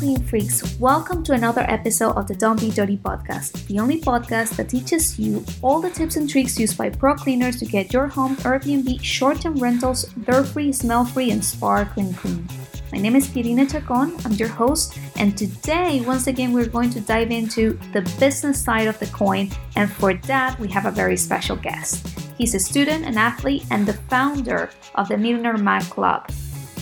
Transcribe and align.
clean 0.00 0.22
freaks, 0.24 0.78
welcome 0.80 1.22
to 1.22 1.34
another 1.34 1.60
episode 1.68 2.12
of 2.12 2.26
the 2.26 2.34
Don't 2.34 2.58
Be 2.58 2.70
Dirty 2.70 2.96
podcast, 2.96 3.66
the 3.66 3.78
only 3.78 4.00
podcast 4.00 4.56
that 4.56 4.70
teaches 4.70 5.18
you 5.18 5.44
all 5.60 5.78
the 5.78 5.90
tips 5.90 6.16
and 6.16 6.26
tricks 6.26 6.58
used 6.58 6.78
by 6.78 6.88
pro 6.88 7.14
cleaners 7.14 7.56
to 7.56 7.66
get 7.66 7.92
your 7.92 8.06
home 8.06 8.34
Airbnb 8.36 9.04
short 9.04 9.42
term 9.42 9.56
rentals 9.56 10.04
dirt 10.24 10.46
free, 10.46 10.72
smell 10.72 11.04
free, 11.04 11.30
and 11.30 11.44
sparkling 11.44 12.14
clean. 12.14 12.48
My 12.90 12.98
name 12.98 13.14
is 13.14 13.28
Irina 13.36 13.66
Chacon, 13.66 14.16
I'm 14.24 14.32
your 14.40 14.48
host, 14.48 14.96
and 15.16 15.36
today, 15.36 16.00
once 16.06 16.28
again, 16.28 16.54
we're 16.54 16.64
going 16.64 16.88
to 16.96 17.00
dive 17.02 17.30
into 17.30 17.78
the 17.92 18.00
business 18.18 18.58
side 18.58 18.88
of 18.88 18.98
the 19.00 19.06
coin, 19.08 19.50
and 19.76 19.92
for 19.92 20.14
that, 20.14 20.58
we 20.58 20.68
have 20.68 20.86
a 20.86 20.90
very 20.90 21.18
special 21.18 21.56
guest. 21.56 22.08
He's 22.38 22.54
a 22.54 22.58
student, 22.58 23.04
an 23.04 23.18
athlete, 23.18 23.66
and 23.70 23.84
the 23.84 24.00
founder 24.08 24.70
of 24.94 25.08
the 25.08 25.18
Millionaire 25.18 25.58
Mac 25.58 25.82
Club. 25.90 26.26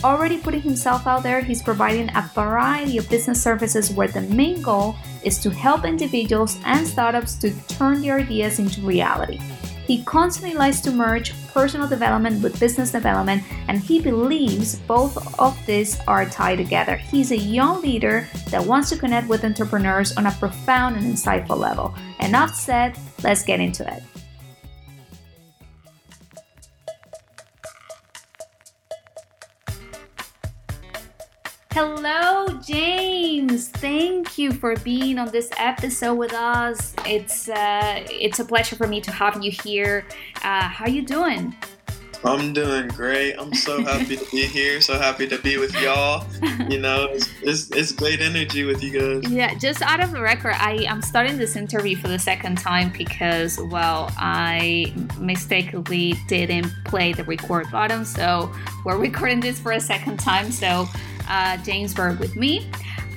Already 0.01 0.37
putting 0.37 0.61
himself 0.61 1.07
out 1.07 1.23
there, 1.23 1.41
he's 1.41 1.61
providing 1.61 2.09
a 2.15 2.31
variety 2.33 2.97
of 2.97 3.09
business 3.09 3.41
services 3.41 3.91
where 3.91 4.07
the 4.07 4.21
main 4.21 4.61
goal 4.61 4.95
is 5.23 5.37
to 5.39 5.49
help 5.49 5.83
individuals 5.83 6.57
and 6.63 6.87
startups 6.87 7.35
to 7.39 7.51
turn 7.67 8.01
their 8.01 8.19
ideas 8.19 8.59
into 8.59 8.79
reality. 8.79 9.39
He 9.85 10.03
constantly 10.03 10.55
likes 10.55 10.79
to 10.81 10.91
merge 10.91 11.33
personal 11.47 11.87
development 11.87 12.41
with 12.41 12.59
business 12.59 12.91
development, 12.91 13.43
and 13.67 13.79
he 13.79 13.99
believes 13.99 14.79
both 14.79 15.17
of 15.37 15.57
these 15.65 15.99
are 16.07 16.25
tied 16.25 16.59
together. 16.59 16.95
He's 16.95 17.31
a 17.31 17.37
young 17.37 17.81
leader 17.81 18.25
that 18.51 18.63
wants 18.63 18.89
to 18.91 18.97
connect 18.97 19.27
with 19.27 19.43
entrepreneurs 19.43 20.15
on 20.15 20.27
a 20.27 20.31
profound 20.31 20.95
and 20.95 21.05
insightful 21.05 21.57
level. 21.57 21.93
Enough 22.21 22.55
said, 22.55 22.97
let's 23.23 23.43
get 23.43 23.59
into 23.59 23.85
it. 23.91 24.03
Hello, 31.71 32.47
James. 32.63 33.67
Thank 33.67 34.39
you 34.39 34.51
for 34.51 34.75
being 34.77 35.19
on 35.19 35.29
this 35.29 35.51
episode 35.55 36.15
with 36.15 36.33
us. 36.33 36.95
It's 37.05 37.47
uh, 37.47 38.03
it's 38.09 38.39
a 38.39 38.45
pleasure 38.45 38.75
for 38.75 38.87
me 38.87 38.99
to 39.01 39.11
have 39.11 39.43
you 39.43 39.51
here. 39.51 40.03
Uh, 40.43 40.63
how 40.63 40.87
you 40.87 41.03
doing? 41.03 41.55
I'm 42.25 42.53
doing 42.53 42.87
great. 42.87 43.35
I'm 43.35 43.53
so 43.53 43.83
happy 43.83 44.17
to 44.17 44.25
be 44.31 44.47
here. 44.47 44.81
So 44.81 44.97
happy 44.97 45.27
to 45.27 45.37
be 45.37 45.57
with 45.57 45.79
y'all. 45.79 46.25
You 46.67 46.79
know, 46.79 47.07
it's, 47.11 47.29
it's, 47.41 47.71
it's, 47.71 47.91
great 47.93 48.19
energy 48.19 48.65
with 48.65 48.83
you 48.83 49.21
guys. 49.21 49.31
Yeah, 49.39 49.53
just 49.53 49.81
out 49.81 50.03
of 50.03 50.11
the 50.11 50.21
record, 50.21 50.55
I 50.57 50.83
am 50.87 51.01
starting 51.01 51.37
this 51.37 51.55
interview 51.55 51.95
for 51.95 52.09
the 52.09 52.19
second 52.19 52.57
time 52.57 52.91
because, 52.97 53.57
well, 53.71 54.11
I 54.17 54.93
mistakenly 55.17 56.15
didn't 56.27 56.73
play 56.83 57.13
the 57.13 57.23
record 57.23 57.71
button. 57.71 58.03
So 58.03 58.51
we're 58.83 58.97
recording 59.09 59.39
this 59.39 59.59
for 59.59 59.71
a 59.71 59.79
second 59.79 60.19
time. 60.19 60.51
So 60.51 60.89
uh, 61.29 61.57
James 61.57 61.93
with 62.19 62.35
me. 62.35 62.69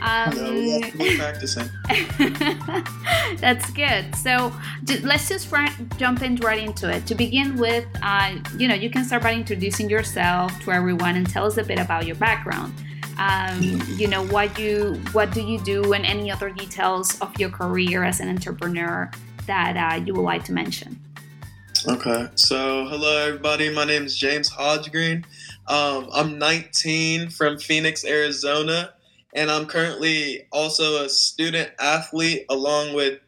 Um, 0.02 0.34
no, 0.34 0.80
practicing. 1.16 1.68
that's 3.38 3.70
good. 3.70 4.14
So 4.16 4.52
let's 5.02 5.28
just 5.28 5.52
jump 5.96 6.22
in 6.22 6.36
right 6.36 6.60
into 6.60 6.90
it. 6.90 7.06
To 7.06 7.14
begin 7.14 7.56
with, 7.56 7.86
uh, 8.02 8.36
you 8.56 8.66
know, 8.66 8.74
you 8.74 8.90
can 8.90 9.04
start 9.04 9.22
by 9.22 9.32
introducing 9.32 9.88
yourself 9.88 10.58
to 10.64 10.72
everyone 10.72 11.16
and 11.16 11.28
tell 11.28 11.46
us 11.46 11.56
a 11.56 11.62
bit 11.62 11.78
about 11.78 12.04
your 12.04 12.16
background. 12.16 12.74
Um, 13.18 13.80
you 13.96 14.08
know, 14.08 14.26
what 14.26 14.58
you 14.58 15.00
what 15.12 15.32
do 15.32 15.40
you 15.40 15.60
do, 15.60 15.92
and 15.92 16.04
any 16.04 16.32
other 16.32 16.50
details 16.50 17.20
of 17.20 17.38
your 17.38 17.50
career 17.50 18.02
as 18.02 18.18
an 18.18 18.28
entrepreneur 18.28 19.08
that 19.46 19.76
uh, 19.76 20.02
you 20.02 20.14
would 20.14 20.22
like 20.22 20.44
to 20.44 20.52
mention. 20.52 20.98
Okay. 21.88 22.28
So, 22.36 22.86
hello 22.86 23.26
everybody. 23.26 23.68
My 23.74 23.84
name 23.84 24.04
is 24.04 24.16
James 24.16 24.48
Hodgegreen. 24.48 25.24
Um, 25.66 26.08
I'm 26.12 26.38
19 26.38 27.30
from 27.30 27.58
Phoenix, 27.58 28.04
Arizona, 28.04 28.94
and 29.34 29.50
I'm 29.50 29.66
currently 29.66 30.46
also 30.52 31.04
a 31.04 31.08
student 31.08 31.70
athlete 31.80 32.46
along 32.48 32.94
with 32.94 33.18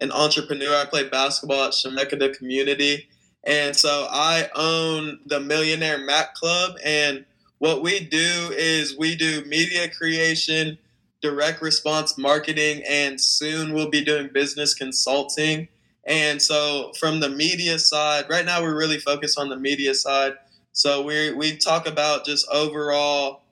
an 0.00 0.10
entrepreneur. 0.10 0.74
I 0.74 0.86
play 0.86 1.08
basketball 1.08 1.66
at 1.66 1.72
Chemeketa 1.72 2.36
Community. 2.36 3.08
And 3.44 3.76
so 3.76 4.08
I 4.10 4.48
own 4.56 5.20
the 5.26 5.38
Millionaire 5.38 5.98
Mac 5.98 6.34
Club. 6.34 6.78
And 6.84 7.24
what 7.58 7.80
we 7.80 8.00
do 8.00 8.52
is 8.56 8.98
we 8.98 9.14
do 9.14 9.44
media 9.44 9.88
creation, 9.88 10.78
direct 11.22 11.62
response 11.62 12.18
marketing, 12.18 12.82
and 12.88 13.20
soon 13.20 13.72
we'll 13.72 13.90
be 13.90 14.04
doing 14.04 14.30
business 14.32 14.74
consulting. 14.74 15.68
And 16.06 16.40
so 16.40 16.92
from 16.98 17.20
the 17.20 17.28
media 17.28 17.78
side, 17.78 18.26
right 18.28 18.44
now 18.44 18.62
we're 18.62 18.78
really 18.78 18.98
focused 18.98 19.38
on 19.38 19.48
the 19.48 19.56
media 19.56 19.94
side. 19.94 20.34
So 20.72 21.02
we 21.02 21.32
we 21.32 21.56
talk 21.56 21.86
about 21.86 22.24
just 22.24 22.48
overall 22.50 23.42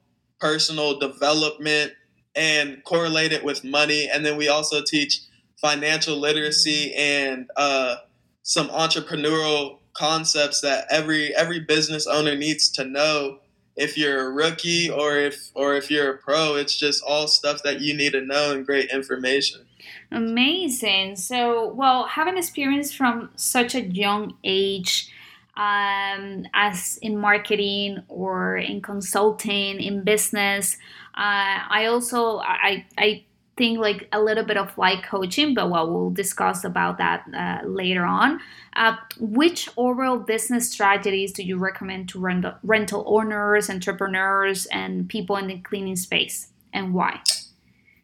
personal 0.41 0.99
development 0.99 1.93
and 2.35 2.83
correlate 2.85 3.33
it 3.33 3.45
with 3.45 3.65
money, 3.65 4.09
and 4.09 4.25
then 4.25 4.37
we 4.37 4.49
also 4.49 4.83
teach 4.83 5.21
financial 5.61 6.17
literacy 6.17 6.95
and 6.95 7.51
uh, 7.57 7.97
some 8.43 8.69
entrepreneurial 8.69 9.79
concepts 9.95 10.61
that 10.61 10.87
every 10.91 11.35
every 11.35 11.61
business 11.61 12.07
owner 12.07 12.37
needs 12.37 12.71
to 12.71 12.85
know. 12.85 13.41
If 13.77 13.97
you're 13.99 14.29
a 14.29 14.31
rookie 14.31 14.91
or 14.91 15.17
if 15.19 15.51
or 15.55 15.75
if 15.77 15.91
you're 15.91 16.15
a 16.15 16.19
pro 16.19 16.57
it's 16.57 16.77
just 16.77 17.03
all 17.05 17.29
stuff 17.29 17.63
that 17.65 17.81
you 17.81 17.97
need 17.97 18.13
to 18.13 18.21
know 18.21 18.53
and 18.53 18.67
great 18.67 18.91
information 18.91 19.68
amazing. 20.11 21.17
So 21.17 21.73
well 21.73 22.05
having 22.07 22.37
experience 22.37 22.93
from 22.93 23.31
such 23.37 23.75
a 23.75 23.83
young 23.83 24.35
age 24.45 25.11
um, 25.59 26.47
as 26.55 26.99
in 27.03 27.19
marketing 27.19 28.03
or 28.09 28.57
in 28.57 28.81
consulting 28.81 29.81
in 29.81 30.05
business. 30.05 30.77
Uh, 31.17 31.67
i 31.69 31.87
also 31.87 32.39
i 32.39 32.87
i 32.97 33.25
think 33.57 33.81
like 33.81 34.09
a 34.13 34.21
little 34.23 34.45
bit 34.45 34.57
of 34.57 34.79
like 34.79 35.03
coaching 35.03 35.53
but 35.53 35.69
well 35.69 35.93
we'll 35.93 36.11
discuss 36.11 36.63
about 36.63 36.97
that 36.99 37.25
uh, 37.35 37.67
later 37.67 38.05
on. 38.05 38.41
Uh, 38.77 38.97
which 39.19 39.69
overall 39.77 40.19
business 40.19 40.71
strategies 40.71 41.33
do 41.33 41.43
you 41.43 41.59
recommend 41.59 42.09
to 42.09 42.21
rental, 42.21 42.55
rental 42.63 43.03
owners 43.09 43.69
entrepreneurs 43.69 44.67
and 44.67 45.09
people 45.09 45.37
in 45.37 45.49
the 45.49 45.59
cleaning 45.59 45.97
space 45.97 46.49
and 46.73 46.95
why 46.95 47.21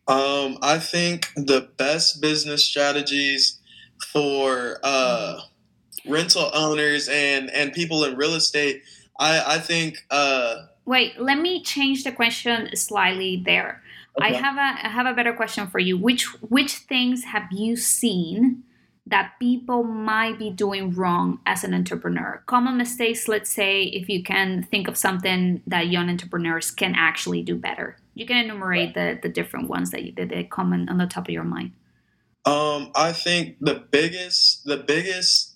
um, 0.09 0.59
i 0.63 0.79
think 0.79 1.29
the 1.37 1.69
best 1.77 2.21
business 2.21 2.65
strategies 2.65 3.61
for 4.13 4.79
uh, 4.83 5.41
rental 6.07 6.51
owners 6.55 7.09
and 7.09 7.51
and 7.51 7.73
people 7.73 8.05
in 8.05 8.17
real 8.17 8.35
estate. 8.35 8.83
I 9.19 9.57
I 9.57 9.59
think. 9.59 10.05
Uh, 10.11 10.67
Wait, 10.87 11.19
let 11.19 11.39
me 11.39 11.63
change 11.63 12.05
the 12.05 12.13
question 12.13 12.75
slightly 12.77 13.43
there. 13.45 13.83
Okay. 14.21 14.29
I 14.29 14.33
have 14.39 14.57
a 14.57 14.87
I 14.87 14.91
have 14.91 15.07
a 15.07 15.15
better 15.15 15.33
question 15.33 15.67
for 15.67 15.79
you. 15.79 15.97
Which 15.97 16.25
which 16.43 16.75
things 16.75 17.25
have 17.25 17.51
you 17.51 17.77
seen 17.77 18.65
that 19.07 19.33
people 19.39 19.83
might 19.83 20.39
be 20.39 20.51
doing 20.51 20.93
wrong 20.93 21.39
as 21.47 21.63
an 21.65 21.75
entrepreneur? 21.75 22.43
Common 22.47 22.77
mistakes, 22.79 23.29
let's 23.29 23.51
say, 23.51 23.83
if 23.83 24.09
you 24.09 24.23
can 24.23 24.63
think 24.63 24.89
of 24.89 24.97
something 24.97 25.63
that 25.67 25.89
young 25.89 26.09
entrepreneurs 26.09 26.71
can 26.71 26.95
actually 26.97 27.43
do 27.43 27.55
better. 27.55 27.97
You 28.15 28.27
can 28.27 28.37
enumerate 28.37 28.95
the, 28.95 29.19
the 29.23 29.29
different 29.29 29.69
ones 29.69 29.91
that 29.91 30.05
you 30.05 30.13
did 30.13 30.31
that 30.31 30.51
common 30.51 30.89
on 30.89 30.99
the 30.99 31.07
top 31.07 31.29
of 31.29 31.31
your 31.33 31.45
mind. 31.45 31.73
Um, 32.45 32.91
I 32.95 33.13
think 33.13 33.57
the 33.61 33.75
biggest 33.75 34.65
the 34.65 34.77
biggest 34.77 35.55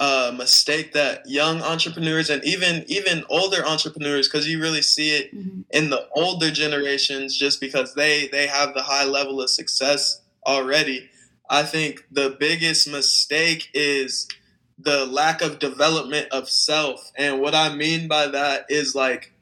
uh, 0.00 0.32
mistake 0.36 0.92
that 0.92 1.22
young 1.28 1.62
entrepreneurs 1.62 2.28
and 2.28 2.42
even 2.44 2.84
even 2.88 3.24
older 3.28 3.64
entrepreneurs 3.64 4.28
because 4.28 4.48
you 4.48 4.60
really 4.60 4.82
see 4.82 5.10
it 5.10 5.34
mm-hmm. 5.34 5.60
in 5.70 5.90
the 5.90 6.08
older 6.14 6.50
generations 6.50 7.36
just 7.36 7.60
because 7.60 7.94
they 7.94 8.28
they 8.28 8.46
have 8.46 8.74
the 8.74 8.82
high 8.82 9.04
level 9.04 9.40
of 9.40 9.48
success 9.48 10.20
already 10.46 11.08
i 11.48 11.62
think 11.62 12.04
the 12.10 12.36
biggest 12.40 12.88
mistake 12.88 13.70
is 13.72 14.26
the 14.78 15.06
lack 15.06 15.40
of 15.40 15.60
development 15.60 16.26
of 16.32 16.50
self 16.50 17.12
and 17.16 17.40
what 17.40 17.54
i 17.54 17.72
mean 17.72 18.08
by 18.08 18.26
that 18.26 18.66
is 18.68 18.96
like 18.96 19.32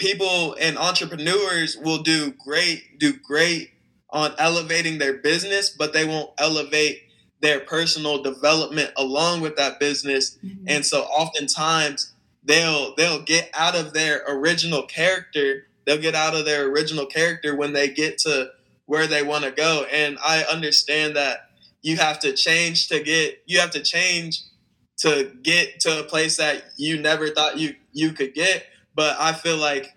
people 0.00 0.56
and 0.60 0.76
entrepreneurs 0.76 1.76
will 1.76 2.02
do 2.02 2.32
great 2.44 2.98
do 2.98 3.12
great 3.12 3.70
on 4.10 4.32
elevating 4.38 4.98
their 4.98 5.14
business 5.14 5.70
but 5.70 5.92
they 5.92 6.04
won't 6.04 6.30
elevate 6.38 7.02
their 7.40 7.60
personal 7.60 8.22
development 8.22 8.90
along 8.96 9.40
with 9.40 9.56
that 9.56 9.80
business. 9.80 10.38
Mm-hmm. 10.44 10.64
And 10.68 10.86
so 10.86 11.02
oftentimes 11.02 12.12
they'll 12.44 12.94
they'll 12.94 13.22
get 13.22 13.50
out 13.54 13.74
of 13.74 13.92
their 13.92 14.22
original 14.28 14.82
character. 14.82 15.66
They'll 15.86 16.00
get 16.00 16.14
out 16.14 16.34
of 16.34 16.44
their 16.44 16.68
original 16.68 17.06
character 17.06 17.56
when 17.56 17.72
they 17.72 17.88
get 17.88 18.18
to 18.18 18.50
where 18.86 19.06
they 19.06 19.22
want 19.22 19.44
to 19.44 19.50
go. 19.50 19.86
And 19.90 20.18
I 20.24 20.42
understand 20.42 21.16
that 21.16 21.50
you 21.82 21.96
have 21.96 22.18
to 22.20 22.32
change 22.32 22.88
to 22.88 23.02
get 23.02 23.42
you 23.46 23.60
have 23.60 23.70
to 23.70 23.82
change 23.82 24.42
to 24.98 25.32
get 25.42 25.80
to 25.80 26.00
a 26.00 26.04
place 26.04 26.36
that 26.36 26.64
you 26.76 27.00
never 27.00 27.28
thought 27.28 27.58
you 27.58 27.74
you 27.92 28.12
could 28.12 28.34
get. 28.34 28.66
But 28.94 29.16
I 29.18 29.32
feel 29.32 29.56
like 29.56 29.96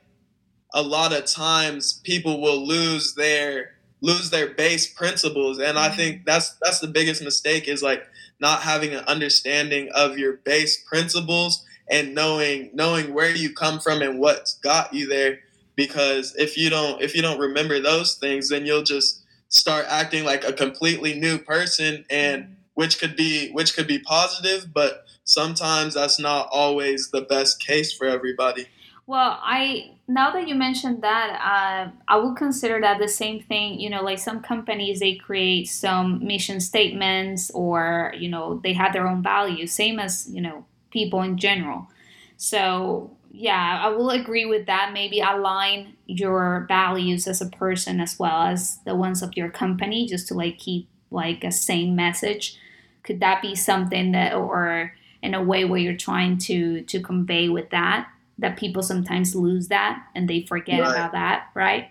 a 0.74 0.82
lot 0.82 1.14
of 1.14 1.26
times 1.26 2.02
people 2.04 2.42
will 2.42 2.66
lose 2.66 3.14
their 3.14 3.74
lose 4.02 4.30
their 4.32 4.50
base 4.50 4.86
principles. 4.88 5.60
And 5.60 5.80
i 5.80 5.90
think 5.90 6.26
that's 6.26 6.56
that's 6.62 6.80
the 6.80 6.88
biggest 6.88 7.24
mistake 7.24 7.68
is 7.68 7.82
like 7.82 8.06
not 8.40 8.62
having 8.62 8.94
an 8.94 9.06
understanding 9.06 9.90
of 9.96 10.18
your 10.18 10.34
base 10.38 10.84
principles 10.84 11.66
and 11.90 12.14
knowing 12.14 12.70
knowing 12.74 13.14
where 13.14 13.34
you 13.34 13.54
come 13.54 13.80
from 13.80 14.02
and 14.02 14.20
what's 14.20 14.56
got 14.60 14.94
you 14.94 15.08
there. 15.08 15.40
Because 15.76 16.36
if 16.38 16.58
you 16.58 16.70
don't 16.70 17.02
if 17.02 17.16
you 17.16 17.22
don't 17.22 17.40
remember 17.40 17.80
those 17.80 18.16
things 18.16 18.50
then 18.50 18.66
you'll 18.66 18.84
just 18.84 19.24
start 19.48 19.86
acting 19.88 20.26
like 20.26 20.44
a 20.44 20.54
completely 20.54 21.14
new 21.14 21.38
person 21.38 22.06
and 22.10 22.44
mm-hmm. 22.44 22.54
which 22.74 23.00
could 23.00 23.16
be 23.16 23.52
which 23.52 23.76
could 23.76 23.88
be 23.88 24.00
positive 24.00 24.74
but 24.74 25.06
sometimes 25.24 25.94
that's 25.94 26.20
not 26.20 26.50
always 26.52 27.12
the 27.12 27.22
best 27.22 27.64
case 27.64 27.94
for 27.94 28.08
everybody 28.08 28.68
well 29.06 29.40
i 29.42 29.92
now 30.08 30.32
that 30.32 30.48
you 30.48 30.56
mentioned 30.56 31.02
that 31.02 31.40
uh, 31.42 31.92
i 32.08 32.18
would 32.18 32.36
consider 32.36 32.80
that 32.80 33.00
the 33.00 33.08
same 33.08 33.42
thing 33.42 33.80
you 33.80 33.90
know 33.90 34.02
like 34.02 34.20
some 34.20 34.42
companies 34.42 35.00
they 35.00 35.16
create 35.16 35.68
some 35.68 36.26
mission 36.26 36.60
statements 36.60 37.52
or 37.52 38.14
you 38.18 38.30
know 38.30 38.60
they 38.64 38.74
have 38.74 38.94
their 38.94 39.08
own 39.08 39.22
values 39.22 39.72
same 39.72 40.00
as 40.00 40.28
you 40.32 40.42
know 40.42 40.66
people 40.92 41.22
in 41.22 41.38
general 41.38 41.88
so 42.38 43.12
yeah, 43.34 43.82
I 43.84 43.90
will 43.90 44.12
agree 44.12 44.46
with 44.46 44.68
that. 44.68 44.92
Maybe 44.94 45.20
align 45.20 45.96
your 46.06 46.66
values 46.68 47.28
as 47.28 47.42
a 47.42 47.50
person 47.50 48.00
as 48.00 48.20
well 48.20 48.44
as 48.44 48.78
the 48.86 48.96
ones 48.96 49.24
of 49.24 49.36
your 49.36 49.50
company, 49.50 50.08
just 50.08 50.28
to 50.28 50.36
like 50.36 50.60
keep 50.60 50.88
like 51.10 51.44
a 51.44 51.52
same 51.52 51.96
message. 51.96 52.58
Could 53.02 53.20
that 53.22 53.42
be 53.42 53.56
something 53.56 54.12
that, 54.12 54.36
or 54.36 54.94
in 55.24 55.34
a 55.34 55.44
way 55.44 55.66
where 55.66 55.80
you're 55.80 55.98
trying 55.98 56.38
to 56.40 56.84
to 56.84 57.02
convey 57.02 57.50
with 57.50 57.72
that, 57.72 58.08
that 58.38 58.58
people 58.58 58.82
sometimes 58.82 59.36
lose 59.36 59.68
that 59.68 60.04
and 60.16 60.30
they 60.30 60.46
forget 60.46 60.82
right. 60.82 60.92
about 60.92 61.12
that, 61.12 61.50
right? 61.54 61.90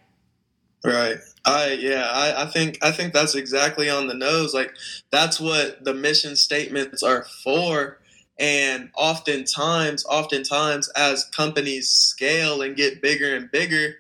Right. 0.85 1.19
I 1.45 1.73
yeah, 1.73 2.09
I, 2.11 2.43
I 2.43 2.47
think 2.47 2.79
I 2.83 2.91
think 2.91 3.13
that's 3.13 3.35
exactly 3.35 3.89
on 3.89 4.09
the 4.09 4.15
nose. 4.15 4.53
Like 4.53 4.75
that's 5.11 5.41
what 5.41 5.85
the 5.85 5.95
mission 5.95 6.37
statements 6.37 7.03
are 7.03 7.25
for 7.45 7.99
and 8.39 8.91
oftentimes, 8.97 10.05
oftentimes, 10.07 10.89
as 10.91 11.25
companies 11.27 11.91
scale 11.91 12.63
and 12.63 12.75
get 12.75 13.03
bigger 13.03 13.37
and 13.37 13.51
bigger, 13.51 13.95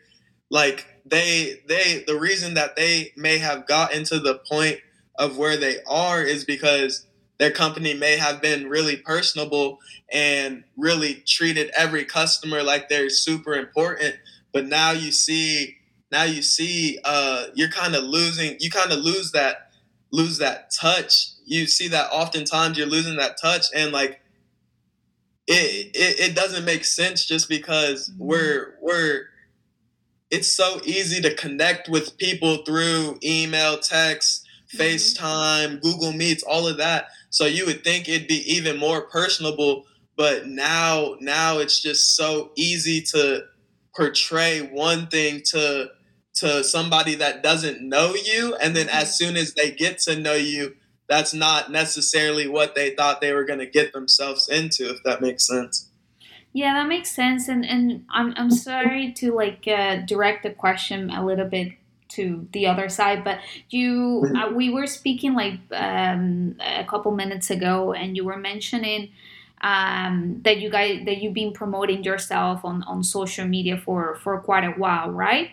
like 0.50 0.86
they 1.06 1.60
they 1.68 2.02
the 2.06 2.18
reason 2.18 2.54
that 2.54 2.74
they 2.74 3.12
may 3.16 3.38
have 3.38 3.66
gotten 3.66 4.04
to 4.04 4.18
the 4.18 4.40
point 4.50 4.78
of 5.16 5.38
where 5.38 5.56
they 5.56 5.76
are 5.86 6.22
is 6.22 6.44
because 6.44 7.06
their 7.42 7.50
company 7.50 7.92
may 7.92 8.16
have 8.16 8.40
been 8.40 8.68
really 8.68 8.96
personable 8.96 9.80
and 10.12 10.62
really 10.76 11.24
treated 11.26 11.72
every 11.76 12.04
customer 12.04 12.62
like 12.62 12.88
they're 12.88 13.10
super 13.10 13.54
important 13.54 14.14
but 14.52 14.64
now 14.64 14.92
you 14.92 15.10
see 15.10 15.76
now 16.12 16.22
you 16.22 16.40
see 16.40 17.00
uh, 17.04 17.46
you're 17.54 17.68
kind 17.68 17.96
of 17.96 18.04
losing 18.04 18.56
you 18.60 18.70
kind 18.70 18.92
of 18.92 19.00
lose 19.00 19.32
that 19.32 19.72
lose 20.12 20.38
that 20.38 20.70
touch 20.70 21.30
you 21.44 21.66
see 21.66 21.88
that 21.88 22.08
oftentimes 22.12 22.78
you're 22.78 22.86
losing 22.86 23.16
that 23.16 23.36
touch 23.42 23.66
and 23.74 23.90
like 23.90 24.20
it, 25.48 25.90
it, 25.96 26.30
it 26.30 26.36
doesn't 26.36 26.64
make 26.64 26.84
sense 26.84 27.26
just 27.26 27.48
because 27.48 28.08
mm-hmm. 28.08 28.24
we're 28.24 28.78
we're 28.80 29.22
it's 30.30 30.46
so 30.46 30.80
easy 30.84 31.20
to 31.22 31.34
connect 31.34 31.88
with 31.88 32.16
people 32.18 32.58
through 32.58 33.18
email, 33.24 33.78
text, 33.80 34.46
mm-hmm. 34.72 34.80
FaceTime, 34.80 35.82
Google 35.82 36.12
Meets, 36.12 36.44
all 36.44 36.68
of 36.68 36.78
that. 36.78 37.08
So 37.32 37.46
you 37.46 37.64
would 37.64 37.82
think 37.82 38.08
it'd 38.08 38.28
be 38.28 38.44
even 38.52 38.76
more 38.76 39.00
personable, 39.00 39.86
but 40.16 40.46
now 40.46 41.16
now 41.18 41.58
it's 41.58 41.80
just 41.80 42.14
so 42.14 42.52
easy 42.56 43.00
to 43.00 43.44
portray 43.96 44.60
one 44.60 45.06
thing 45.08 45.40
to 45.46 45.90
to 46.34 46.62
somebody 46.62 47.14
that 47.16 47.42
doesn't 47.42 47.82
know 47.82 48.14
you 48.14 48.54
and 48.56 48.76
then 48.76 48.88
as 48.88 49.08
mm-hmm. 49.08 49.24
soon 49.24 49.36
as 49.36 49.54
they 49.54 49.70
get 49.70 49.98
to 49.98 50.16
know 50.16 50.34
you 50.34 50.74
that's 51.08 51.34
not 51.34 51.70
necessarily 51.70 52.48
what 52.48 52.74
they 52.74 52.94
thought 52.94 53.20
they 53.20 53.32
were 53.32 53.44
going 53.44 53.58
to 53.58 53.66
get 53.66 53.92
themselves 53.92 54.48
into 54.48 54.88
if 54.88 55.02
that 55.02 55.20
makes 55.20 55.46
sense 55.46 55.90
yeah 56.54 56.72
that 56.72 56.88
makes 56.88 57.10
sense 57.10 57.48
and 57.48 57.66
and 57.66 58.04
i'm, 58.10 58.32
I'm 58.36 58.50
sorry 58.50 59.12
to 59.12 59.34
like 59.34 59.68
uh, 59.68 59.96
direct 60.06 60.42
the 60.42 60.50
question 60.50 61.10
a 61.10 61.24
little 61.24 61.48
bit 61.48 61.72
to 62.14 62.46
the 62.52 62.66
other 62.66 62.88
side 62.88 63.24
but 63.24 63.38
you 63.70 64.22
mm-hmm. 64.24 64.36
uh, 64.36 64.50
we 64.50 64.70
were 64.70 64.86
speaking 64.86 65.34
like 65.34 65.54
um, 65.72 66.56
a 66.60 66.84
couple 66.84 67.10
minutes 67.12 67.50
ago 67.50 67.92
and 67.92 68.16
you 68.16 68.24
were 68.24 68.36
mentioning 68.36 69.10
um, 69.62 70.40
that 70.42 70.58
you 70.58 70.70
guys 70.70 71.04
that 71.04 71.22
you've 71.22 71.34
been 71.34 71.52
promoting 71.52 72.02
yourself 72.04 72.64
on 72.64 72.82
on 72.84 73.02
social 73.02 73.46
media 73.46 73.76
for 73.76 74.16
for 74.16 74.40
quite 74.40 74.64
a 74.64 74.72
while 74.72 75.10
right 75.10 75.50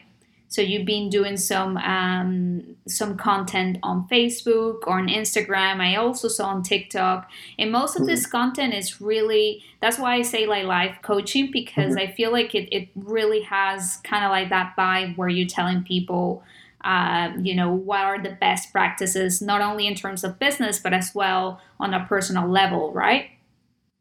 so 0.49 0.63
you've 0.63 0.85
been 0.85 1.09
doing 1.09 1.37
some 1.37 1.77
um, 1.77 2.75
some 2.87 3.15
content 3.17 3.77
on 3.83 4.07
Facebook 4.07 4.79
or 4.87 4.97
on 4.97 5.07
Instagram. 5.07 5.79
I 5.79 5.95
also 5.95 6.27
saw 6.27 6.47
on 6.47 6.63
TikTok, 6.63 7.29
and 7.59 7.71
most 7.71 7.95
of 7.95 8.01
mm-hmm. 8.01 8.07
this 8.09 8.25
content 8.25 8.73
is 8.73 8.99
really. 8.99 9.63
That's 9.79 9.99
why 9.99 10.15
I 10.15 10.23
say 10.23 10.47
like 10.47 10.65
life 10.65 10.97
coaching 11.03 11.51
because 11.51 11.93
mm-hmm. 11.95 12.09
I 12.09 12.13
feel 12.13 12.31
like 12.31 12.55
it 12.55 12.67
it 12.75 12.89
really 12.95 13.41
has 13.41 13.97
kind 14.03 14.25
of 14.25 14.31
like 14.31 14.49
that 14.49 14.73
vibe 14.75 15.15
where 15.17 15.29
you're 15.29 15.47
telling 15.47 15.83
people. 15.83 16.43
Uh, 16.81 17.33
you 17.41 17.53
know 17.53 17.69
what 17.69 17.99
are 17.99 18.23
the 18.23 18.37
best 18.39 18.71
practices 18.71 19.41
not 19.41 19.59
only 19.59 19.85
in 19.85 19.93
terms 19.93 20.23
of 20.23 20.39
business 20.39 20.79
but 20.79 20.93
as 20.93 21.13
well 21.13 21.59
on 21.77 21.93
a 21.93 22.05
personal 22.05 22.47
level 22.47 22.93
right 22.93 23.31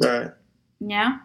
right 0.01 0.31
yeah 0.79 1.19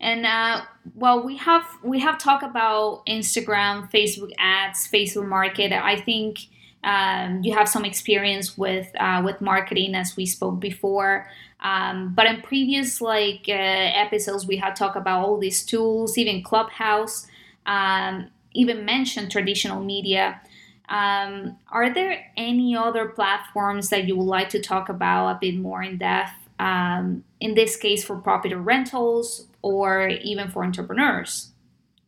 and 0.00 0.24
uh, 0.24 0.62
well, 0.94 1.24
we 1.24 1.36
have 1.38 1.66
we 1.82 1.98
have 2.00 2.18
talked 2.18 2.44
about 2.44 3.04
Instagram, 3.06 3.90
Facebook 3.90 4.32
ads, 4.38 4.88
Facebook 4.88 5.26
Market. 5.26 5.72
I 5.72 6.00
think 6.00 6.38
um, 6.84 7.42
you 7.42 7.52
have 7.54 7.68
some 7.68 7.84
experience 7.84 8.56
with 8.56 8.88
uh, 9.00 9.22
with 9.24 9.40
marketing, 9.40 9.94
as 9.94 10.16
we 10.16 10.24
spoke 10.26 10.60
before. 10.60 11.28
Um, 11.60 12.14
but 12.14 12.26
in 12.26 12.40
previous 12.42 13.00
like 13.00 13.46
uh, 13.48 13.52
episodes, 13.52 14.46
we 14.46 14.56
had 14.56 14.76
talked 14.76 14.96
about 14.96 15.24
all 15.24 15.38
these 15.38 15.64
tools, 15.64 16.16
even 16.16 16.44
Clubhouse, 16.44 17.26
um, 17.66 18.30
even 18.52 18.84
mentioned 18.84 19.32
traditional 19.32 19.82
media. 19.82 20.40
Um, 20.88 21.58
are 21.70 21.92
there 21.92 22.24
any 22.36 22.76
other 22.76 23.08
platforms 23.08 23.90
that 23.90 24.06
you 24.06 24.16
would 24.16 24.24
like 24.24 24.48
to 24.50 24.60
talk 24.60 24.88
about 24.88 25.28
a 25.28 25.38
bit 25.40 25.56
more 25.56 25.82
in 25.82 25.98
depth? 25.98 26.32
Um, 26.60 27.24
in 27.40 27.54
this 27.54 27.76
case, 27.76 28.04
for 28.04 28.16
property 28.16 28.54
rentals 28.54 29.48
or 29.62 30.08
even 30.08 30.50
for 30.50 30.64
entrepreneurs? 30.64 31.52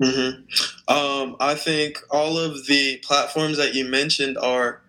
Mm-hmm. 0.02 0.92
Um, 0.92 1.36
I 1.40 1.54
think 1.54 1.98
all 2.10 2.38
of 2.38 2.66
the 2.66 2.98
platforms 2.98 3.58
that 3.58 3.74
you 3.74 3.84
mentioned 3.84 4.38
are 4.38 4.82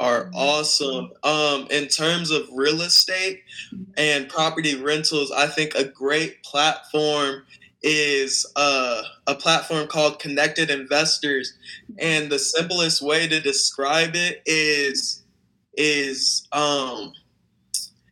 are 0.00 0.24
mm-hmm. 0.24 0.34
awesome. 0.34 1.10
Um, 1.22 1.66
in 1.70 1.88
terms 1.88 2.30
of 2.30 2.48
real 2.52 2.80
estate 2.80 3.42
mm-hmm. 3.72 3.92
and 3.96 4.28
property 4.28 4.74
rentals, 4.74 5.30
I 5.30 5.46
think 5.46 5.74
a 5.74 5.84
great 5.84 6.42
platform 6.42 7.44
is 7.82 8.50
uh, 8.56 9.02
a 9.26 9.34
platform 9.34 9.86
called 9.86 10.18
Connected 10.18 10.70
Investors, 10.70 11.52
mm-hmm. 11.82 11.94
and 11.98 12.30
the 12.30 12.38
simplest 12.38 13.02
way 13.02 13.28
to 13.28 13.40
describe 13.40 14.14
it 14.14 14.42
is 14.46 15.22
is 15.76 16.48
um, 16.52 17.12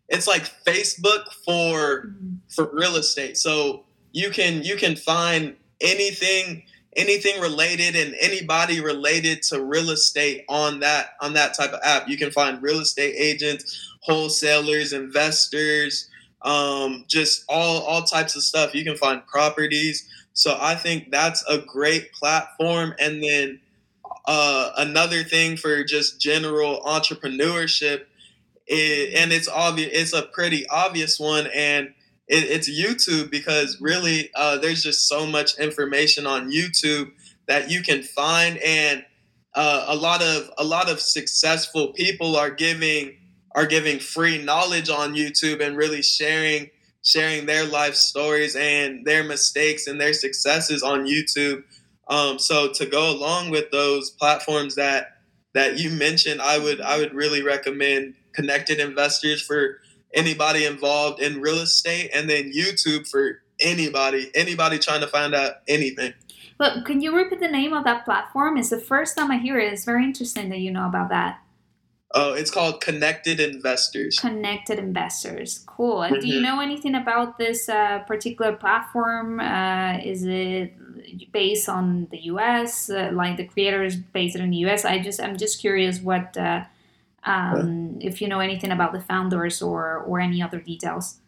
it's 0.08 0.26
like 0.26 0.42
Facebook 0.66 1.32
for 1.46 2.14
for 2.54 2.70
real 2.74 2.96
estate. 2.96 3.38
So 3.38 3.84
you 4.12 4.30
can 4.30 4.62
you 4.62 4.76
can 4.76 4.96
find 4.96 5.56
anything 5.80 6.62
anything 6.94 7.40
related 7.40 7.96
and 7.96 8.14
anybody 8.20 8.80
related 8.80 9.42
to 9.42 9.62
real 9.62 9.90
estate 9.90 10.44
on 10.48 10.80
that 10.80 11.14
on 11.20 11.32
that 11.34 11.54
type 11.54 11.72
of 11.72 11.80
app. 11.82 12.08
You 12.08 12.16
can 12.16 12.30
find 12.30 12.62
real 12.62 12.80
estate 12.80 13.14
agents, 13.16 13.96
wholesalers, 14.00 14.92
investors, 14.92 16.08
um, 16.42 17.04
just 17.08 17.44
all 17.48 17.82
all 17.82 18.02
types 18.02 18.36
of 18.36 18.42
stuff. 18.42 18.74
You 18.74 18.84
can 18.84 18.96
find 18.96 19.26
properties. 19.26 20.06
So 20.34 20.56
I 20.60 20.74
think 20.74 21.10
that's 21.10 21.44
a 21.48 21.58
great 21.58 22.12
platform. 22.12 22.94
And 22.98 23.22
then 23.22 23.60
uh, 24.26 24.70
another 24.76 25.24
thing 25.24 25.56
for 25.56 25.84
just 25.84 26.20
general 26.20 26.80
entrepreneurship, 26.86 28.04
and 28.70 29.32
it's 29.32 29.48
obvious. 29.48 29.90
It's 29.92 30.12
a 30.12 30.22
pretty 30.22 30.66
obvious 30.68 31.18
one, 31.18 31.48
and 31.54 31.92
it, 32.32 32.50
it's 32.50 32.68
YouTube 32.68 33.30
because 33.30 33.78
really 33.80 34.30
uh, 34.34 34.56
there's 34.58 34.82
just 34.82 35.06
so 35.06 35.26
much 35.26 35.58
information 35.58 36.26
on 36.26 36.50
YouTube 36.50 37.12
that 37.46 37.70
you 37.70 37.82
can 37.82 38.02
find, 38.02 38.56
and 38.58 39.04
uh, 39.54 39.84
a 39.88 39.94
lot 39.94 40.22
of 40.22 40.50
a 40.56 40.64
lot 40.64 40.90
of 40.90 40.98
successful 40.98 41.92
people 41.92 42.34
are 42.36 42.50
giving 42.50 43.18
are 43.54 43.66
giving 43.66 43.98
free 43.98 44.42
knowledge 44.42 44.88
on 44.88 45.14
YouTube 45.14 45.60
and 45.60 45.76
really 45.76 46.00
sharing 46.00 46.70
sharing 47.04 47.44
their 47.44 47.66
life 47.66 47.96
stories 47.96 48.56
and 48.56 49.04
their 49.04 49.22
mistakes 49.22 49.86
and 49.86 50.00
their 50.00 50.14
successes 50.14 50.82
on 50.82 51.04
YouTube. 51.04 51.64
Um, 52.08 52.38
so 52.38 52.72
to 52.72 52.86
go 52.86 53.10
along 53.10 53.50
with 53.50 53.70
those 53.72 54.10
platforms 54.10 54.76
that 54.76 55.18
that 55.52 55.78
you 55.78 55.90
mentioned, 55.90 56.40
I 56.40 56.58
would 56.58 56.80
I 56.80 56.96
would 56.96 57.12
really 57.12 57.42
recommend 57.42 58.14
Connected 58.32 58.80
Investors 58.80 59.42
for 59.42 59.81
anybody 60.14 60.64
involved 60.64 61.20
in 61.20 61.40
real 61.40 61.58
estate, 61.58 62.10
and 62.14 62.28
then 62.28 62.52
YouTube 62.52 63.08
for 63.08 63.42
anybody, 63.60 64.30
anybody 64.34 64.78
trying 64.78 65.00
to 65.00 65.06
find 65.06 65.34
out 65.34 65.54
anything. 65.68 66.12
But 66.58 66.84
can 66.84 67.00
you 67.00 67.16
repeat 67.16 67.40
the 67.40 67.48
name 67.48 67.72
of 67.72 67.84
that 67.84 68.04
platform? 68.04 68.56
It's 68.56 68.70
the 68.70 68.78
first 68.78 69.16
time 69.16 69.30
I 69.30 69.38
hear 69.38 69.58
it. 69.58 69.72
It's 69.72 69.84
very 69.84 70.04
interesting 70.04 70.48
that 70.50 70.58
you 70.58 70.70
know 70.70 70.86
about 70.86 71.08
that. 71.08 71.40
Oh, 72.14 72.34
it's 72.34 72.50
called 72.50 72.82
Connected 72.82 73.40
Investors. 73.40 74.18
Connected 74.18 74.78
Investors. 74.78 75.64
Cool. 75.66 76.00
Mm-hmm. 76.00 76.20
Do 76.20 76.28
you 76.28 76.34
mm-hmm. 76.34 76.42
know 76.42 76.60
anything 76.60 76.94
about 76.94 77.38
this 77.38 77.68
uh, 77.68 78.00
particular 78.00 78.52
platform? 78.52 79.40
Uh, 79.40 79.98
is 80.04 80.24
it 80.24 80.74
based 81.32 81.68
on 81.68 82.08
the 82.10 82.18
U.S. 82.24 82.90
Uh, 82.90 83.10
like 83.12 83.38
the 83.38 83.44
creator 83.44 83.82
is 83.82 83.96
based 83.96 84.36
in 84.36 84.50
the 84.50 84.58
U.S. 84.58 84.84
I 84.84 84.98
just 84.98 85.20
I'm 85.22 85.36
just 85.36 85.60
curious 85.60 86.00
what 86.00 86.36
uh, 86.36 86.64
um, 87.24 87.98
if 88.00 88.20
you 88.20 88.28
know 88.28 88.40
anything 88.40 88.70
about 88.70 88.92
the 88.92 89.00
founders 89.00 89.62
or 89.62 89.98
or 89.98 90.20
any 90.20 90.42
other 90.42 90.60
details. 90.60 91.18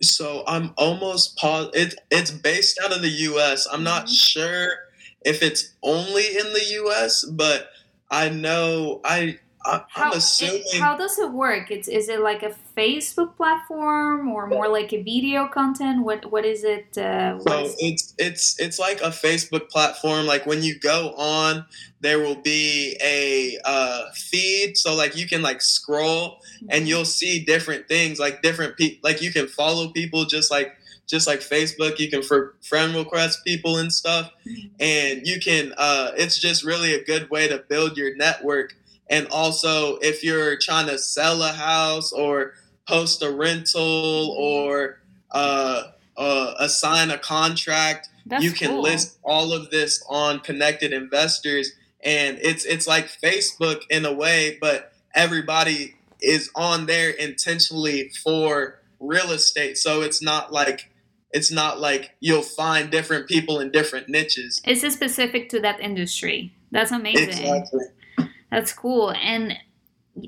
So 0.00 0.42
I'm 0.46 0.74
almost 0.76 1.36
positive 1.36 1.92
it, 1.92 1.98
it's 2.10 2.30
based 2.30 2.80
out 2.84 2.94
of 2.94 3.02
the 3.02 3.08
U.S. 3.08 3.66
I'm 3.72 3.84
not 3.84 4.06
mm-hmm. 4.06 4.14
sure 4.14 4.68
if 5.24 5.42
it's 5.42 5.74
only 5.82 6.26
in 6.26 6.52
the 6.52 6.64
U.S., 6.72 7.24
but 7.24 7.70
I 8.10 8.28
know 8.28 9.00
I 9.04 9.38
I, 9.64 9.82
how, 9.88 10.12
assuming. 10.12 10.62
It, 10.72 10.80
how 10.80 10.96
does 10.96 11.18
it 11.18 11.30
work? 11.32 11.70
It's 11.70 11.88
is 11.88 12.08
it 12.08 12.20
like 12.20 12.42
a 12.42 12.54
Facebook 12.76 13.36
platform 13.36 14.28
or 14.28 14.46
more 14.46 14.68
like 14.68 14.92
a 14.92 15.02
video 15.02 15.46
content? 15.48 16.04
What 16.04 16.30
what 16.30 16.44
is 16.44 16.64
it? 16.64 16.96
Uh, 16.96 17.34
what 17.34 17.48
so 17.48 17.64
is 17.64 17.76
it's 17.78 18.14
it's 18.18 18.60
it's 18.60 18.78
like 18.78 19.00
a 19.00 19.10
Facebook 19.10 19.68
platform. 19.68 20.26
Like 20.26 20.46
when 20.46 20.62
you 20.62 20.78
go 20.78 21.14
on, 21.16 21.64
there 22.00 22.18
will 22.18 22.40
be 22.40 22.96
a 23.02 23.58
uh, 23.64 24.10
feed. 24.14 24.76
So 24.76 24.94
like 24.94 25.16
you 25.16 25.26
can 25.26 25.42
like 25.42 25.62
scroll 25.62 26.40
mm-hmm. 26.56 26.66
and 26.70 26.88
you'll 26.88 27.04
see 27.04 27.44
different 27.44 27.88
things. 27.88 28.18
Like 28.18 28.42
different 28.42 28.76
people. 28.76 28.98
Like 29.02 29.22
you 29.22 29.32
can 29.32 29.46
follow 29.46 29.90
people 29.90 30.24
just 30.24 30.50
like 30.50 30.76
just 31.06 31.26
like 31.26 31.40
Facebook, 31.40 31.98
you 31.98 32.08
can 32.08 32.22
for 32.22 32.54
friend 32.62 32.94
request 32.94 33.44
people 33.44 33.76
and 33.76 33.92
stuff, 33.92 34.30
mm-hmm. 34.46 34.68
and 34.80 35.26
you 35.26 35.38
can. 35.40 35.74
Uh, 35.76 36.12
it's 36.16 36.38
just 36.38 36.64
really 36.64 36.94
a 36.94 37.04
good 37.04 37.28
way 37.30 37.46
to 37.48 37.58
build 37.58 37.96
your 37.96 38.16
network 38.16 38.74
and 39.12 39.28
also, 39.28 39.98
if 39.98 40.24
you're 40.24 40.56
trying 40.56 40.86
to 40.86 40.96
sell 40.96 41.42
a 41.42 41.52
house 41.52 42.12
or 42.12 42.54
post 42.88 43.22
a 43.22 43.30
rental 43.30 44.34
or 44.38 45.00
uh, 45.30 45.82
uh, 46.16 46.54
assign 46.58 47.10
a 47.10 47.18
contract, 47.18 48.08
That's 48.24 48.42
you 48.42 48.52
can 48.52 48.70
cool. 48.70 48.80
list 48.80 49.18
all 49.22 49.52
of 49.52 49.70
this 49.70 50.02
on 50.08 50.40
Connected 50.40 50.94
Investors, 50.94 51.72
and 52.02 52.38
it's 52.40 52.64
it's 52.64 52.86
like 52.86 53.08
Facebook 53.22 53.82
in 53.90 54.06
a 54.06 54.14
way, 54.14 54.56
but 54.58 54.94
everybody 55.14 55.94
is 56.22 56.50
on 56.54 56.86
there 56.86 57.10
intentionally 57.10 58.08
for 58.24 58.80
real 58.98 59.30
estate. 59.30 59.76
So 59.76 60.00
it's 60.00 60.22
not 60.22 60.54
like 60.54 60.88
it's 61.32 61.50
not 61.50 61.80
like 61.80 62.12
you'll 62.20 62.40
find 62.40 62.90
different 62.90 63.28
people 63.28 63.60
in 63.60 63.70
different 63.72 64.08
niches. 64.08 64.62
It's 64.64 64.90
specific 64.90 65.50
to 65.50 65.60
that 65.60 65.80
industry. 65.80 66.54
That's 66.70 66.92
amazing. 66.92 67.28
Exactly. 67.28 67.84
That's 68.52 68.72
cool. 68.72 69.12
And 69.12 69.56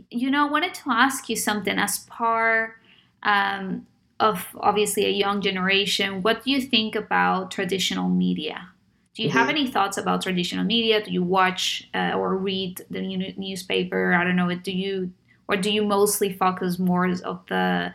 you 0.08 0.30
know, 0.30 0.48
I 0.48 0.50
wanted 0.50 0.72
to 0.74 0.90
ask 0.90 1.28
you 1.28 1.36
something 1.36 1.78
as 1.78 1.98
part 2.06 2.76
um, 3.22 3.86
of 4.18 4.46
obviously 4.56 5.04
a 5.04 5.10
young 5.10 5.42
generation. 5.42 6.22
What 6.22 6.42
do 6.42 6.50
you 6.50 6.62
think 6.62 6.96
about 6.96 7.50
traditional 7.50 8.08
media? 8.08 8.70
Do 9.14 9.22
you 9.22 9.28
mm-hmm. 9.28 9.38
have 9.38 9.50
any 9.50 9.66
thoughts 9.66 9.98
about 9.98 10.22
traditional 10.22 10.64
media? 10.64 11.04
Do 11.04 11.12
you 11.12 11.22
watch 11.22 11.88
uh, 11.94 12.12
or 12.16 12.34
read 12.36 12.80
the 12.88 13.02
newspaper? 13.36 14.14
I 14.14 14.24
don't 14.24 14.36
know. 14.36 14.52
Do 14.54 14.72
you 14.72 15.12
or 15.46 15.56
do 15.58 15.70
you 15.70 15.84
mostly 15.84 16.32
focus 16.32 16.78
more 16.78 17.06
of 17.06 17.40
the 17.48 17.94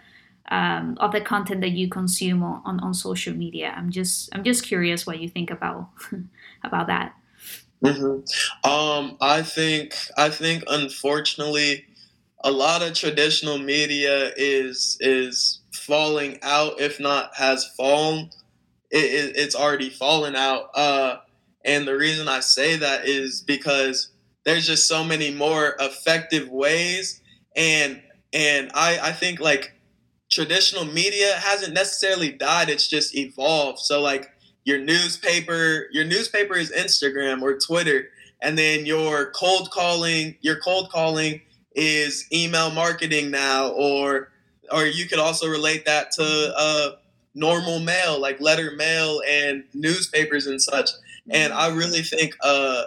um, 0.52 0.96
of 1.00 1.12
the 1.12 1.22
content 1.22 1.62
that 1.62 1.72
you 1.72 1.90
consume 1.90 2.44
on, 2.44 2.80
on 2.80 2.94
social 2.94 3.34
media? 3.34 3.74
I'm 3.76 3.90
just 3.90 4.30
I'm 4.34 4.44
just 4.44 4.64
curious 4.64 5.08
what 5.08 5.20
you 5.20 5.28
think 5.28 5.50
about 5.50 5.90
about 6.64 6.86
that. 6.86 7.16
Mm-hmm. 7.84 8.70
Um, 8.70 9.18
I 9.22 9.42
think 9.42 9.96
I 10.18 10.30
think 10.30 10.64
unfortunately, 10.68 11.86
a 12.44 12.52
lot 12.52 12.82
of 12.82 12.94
traditional 12.94 13.58
media 13.58 14.32
is 14.36 14.98
is 15.00 15.60
falling 15.74 16.40
out. 16.42 16.80
If 16.82 17.00
not 17.00 17.36
has 17.36 17.66
fallen, 17.78 18.32
it, 18.92 18.98
it, 18.98 19.38
it's 19.38 19.56
already 19.56 19.90
fallen 19.90 20.36
out. 20.36 20.72
Uh, 20.76 21.18
and 21.64 21.88
the 21.88 21.96
reason 21.96 22.28
I 22.28 22.42
say 22.42 22.76
that 22.78 23.06
is 23.08 23.42
because 23.42 24.10
there's 24.44 24.68
just 24.68 24.88
so 24.88 25.04
many 25.04 25.32
more 25.34 25.76
effective 25.80 26.50
ways, 26.50 27.22
and 27.56 28.02
and 28.34 28.72
I 28.74 29.00
I 29.02 29.12
think 29.14 29.40
like 29.40 29.74
traditional 30.30 30.86
media 30.86 31.34
hasn't 31.38 31.74
necessarily 31.74 32.32
died. 32.32 32.70
It's 32.70 32.88
just 32.88 33.16
evolved. 33.16 33.80
So 33.80 34.02
like 34.02 34.30
your 34.70 34.78
newspaper 34.78 35.88
your 35.92 36.06
newspaper 36.06 36.56
is 36.56 36.72
instagram 36.72 37.42
or 37.42 37.58
twitter 37.58 38.10
and 38.42 38.58
then 38.58 38.86
your 38.86 39.32
cold 39.32 39.72
calling 39.72 40.36
your 40.42 40.58
cold 40.58 40.90
calling 40.92 41.42
is 41.74 42.26
email 42.32 42.70
marketing 42.72 43.32
now 43.32 43.70
or 43.70 44.30
or 44.72 44.86
you 44.86 45.08
could 45.08 45.18
also 45.20 45.48
relate 45.48 45.86
that 45.86 46.12
to 46.12 46.54
uh, 46.56 46.92
normal 47.34 47.80
mail 47.80 48.20
like 48.20 48.40
letter 48.40 48.72
mail 48.76 49.22
and 49.28 49.64
newspapers 49.74 50.46
and 50.46 50.62
such. 50.62 50.90
And 51.32 51.54
i 51.54 51.68
really 51.68 52.02
think 52.02 52.36
uh, 52.44 52.86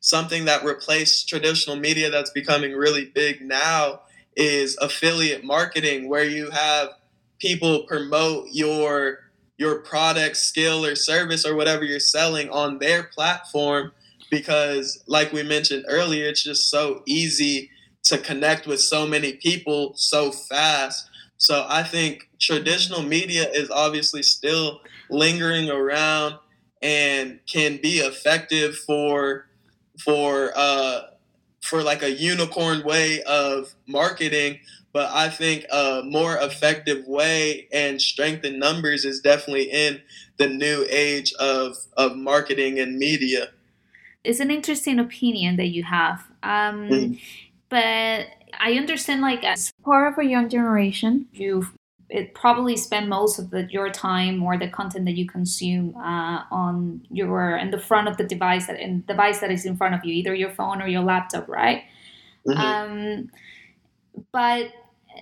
something 0.00 0.44
that 0.44 0.64
replaced 0.64 1.28
traditional 1.28 1.76
media 1.76 2.10
that's 2.10 2.30
becoming 2.30 2.72
really 2.72 3.06
big 3.06 3.40
now 3.42 4.00
is 4.36 4.76
affiliate 4.80 5.44
marketing 5.44 6.08
where 6.08 6.24
you 6.24 6.50
have 6.50 6.90
people 7.38 7.84
promote 7.84 8.48
your 8.52 9.23
your 9.56 9.80
product, 9.80 10.36
skill, 10.36 10.84
or 10.84 10.94
service 10.94 11.46
or 11.46 11.54
whatever 11.54 11.84
you're 11.84 12.00
selling 12.00 12.48
on 12.50 12.78
their 12.78 13.04
platform 13.04 13.92
because, 14.30 15.02
like 15.06 15.32
we 15.32 15.42
mentioned 15.42 15.84
earlier, 15.88 16.26
it's 16.26 16.42
just 16.42 16.70
so 16.70 17.02
easy 17.06 17.70
to 18.04 18.18
connect 18.18 18.66
with 18.66 18.80
so 18.80 19.06
many 19.06 19.34
people 19.34 19.92
so 19.96 20.30
fast. 20.30 21.08
So 21.36 21.66
I 21.68 21.82
think 21.82 22.28
traditional 22.38 23.02
media 23.02 23.48
is 23.50 23.70
obviously 23.70 24.22
still 24.22 24.80
lingering 25.10 25.70
around 25.70 26.36
and 26.82 27.40
can 27.46 27.78
be 27.82 27.98
effective 27.98 28.76
for 28.76 29.46
for 29.98 30.52
uh, 30.54 31.02
for 31.62 31.82
like 31.82 32.02
a 32.02 32.10
unicorn 32.10 32.84
way 32.84 33.22
of 33.22 33.74
marketing 33.86 34.58
but 34.94 35.10
I 35.12 35.28
think 35.28 35.66
a 35.72 36.02
more 36.04 36.36
effective 36.36 37.04
way 37.06 37.66
and 37.72 38.00
strength 38.00 38.44
in 38.44 38.60
numbers 38.60 39.04
is 39.04 39.20
definitely 39.20 39.64
in 39.64 40.00
the 40.38 40.48
new 40.48 40.86
age 40.88 41.34
of, 41.34 41.76
of 41.96 42.16
marketing 42.16 42.78
and 42.78 42.96
media. 42.96 43.50
It's 44.22 44.38
an 44.38 44.52
interesting 44.52 45.00
opinion 45.00 45.56
that 45.56 45.66
you 45.66 45.82
have. 45.82 46.24
Um, 46.42 46.88
mm 46.88 47.20
But 47.70 48.28
I 48.60 48.74
understand, 48.74 49.20
like, 49.20 49.42
as 49.42 49.72
part 49.84 50.12
of 50.12 50.18
a 50.24 50.24
young 50.24 50.48
generation, 50.48 51.26
you 51.32 51.66
it 52.08 52.32
probably 52.34 52.76
spend 52.76 53.08
most 53.08 53.40
of 53.40 53.50
the, 53.50 53.66
your 53.70 53.90
time 53.90 54.42
or 54.42 54.56
the 54.56 54.68
content 54.68 55.06
that 55.06 55.16
you 55.16 55.26
consume 55.26 55.96
uh, 55.96 56.44
on 56.52 57.04
your 57.10 57.56
in 57.56 57.70
the 57.72 57.80
front 57.80 58.06
of 58.06 58.16
the 58.16 58.22
device 58.22 58.68
that 58.68 58.78
in 58.78 59.02
device 59.08 59.40
that 59.40 59.50
is 59.50 59.64
in 59.64 59.76
front 59.76 59.96
of 59.96 60.04
you, 60.04 60.12
either 60.14 60.34
your 60.34 60.50
phone 60.50 60.80
or 60.80 60.86
your 60.86 61.02
laptop, 61.02 61.48
right? 61.48 61.82
Mm-hmm. 62.46 62.60
Um, 62.60 63.30
but 64.30 64.70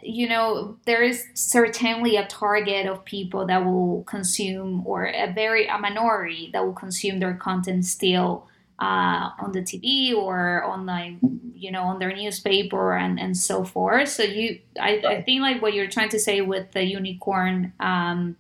you 0.03 0.29
know 0.29 0.77
there 0.87 1.03
is 1.03 1.27
certainly 1.35 2.17
a 2.17 2.27
target 2.27 2.87
of 2.87 3.05
people 3.05 3.47
that 3.47 3.65
will 3.65 4.03
consume 4.05 4.87
or 4.87 5.07
a 5.07 5.33
very 5.33 5.67
a 5.67 5.79
minority 5.79 6.51
that 6.53 6.65
will 6.65 6.73
consume 6.73 7.19
their 7.19 7.35
content 7.35 7.85
still 7.85 8.47
uh, 8.79 9.31
on 9.39 9.53
the 9.53 9.61
TV 9.61 10.15
or 10.15 10.65
on 10.65 10.87
the 10.87 11.17
you 11.55 11.71
know 11.71 11.83
on 11.83 11.99
their 11.99 12.15
newspaper 12.15 12.97
and, 12.97 13.21
and 13.21 13.37
so 13.37 13.65
forth. 13.65 14.09
So 14.09 14.23
you 14.23 14.59
I, 14.81 15.03
I 15.07 15.23
think 15.23 15.43
like 15.43 15.63
what 15.63 15.75
you're 15.75 15.89
trying 15.89 16.11
to 16.11 16.19
say 16.19 16.41
with 16.41 16.73
the 16.73 16.85
unicorn 16.85 17.73
um, 17.81 18.37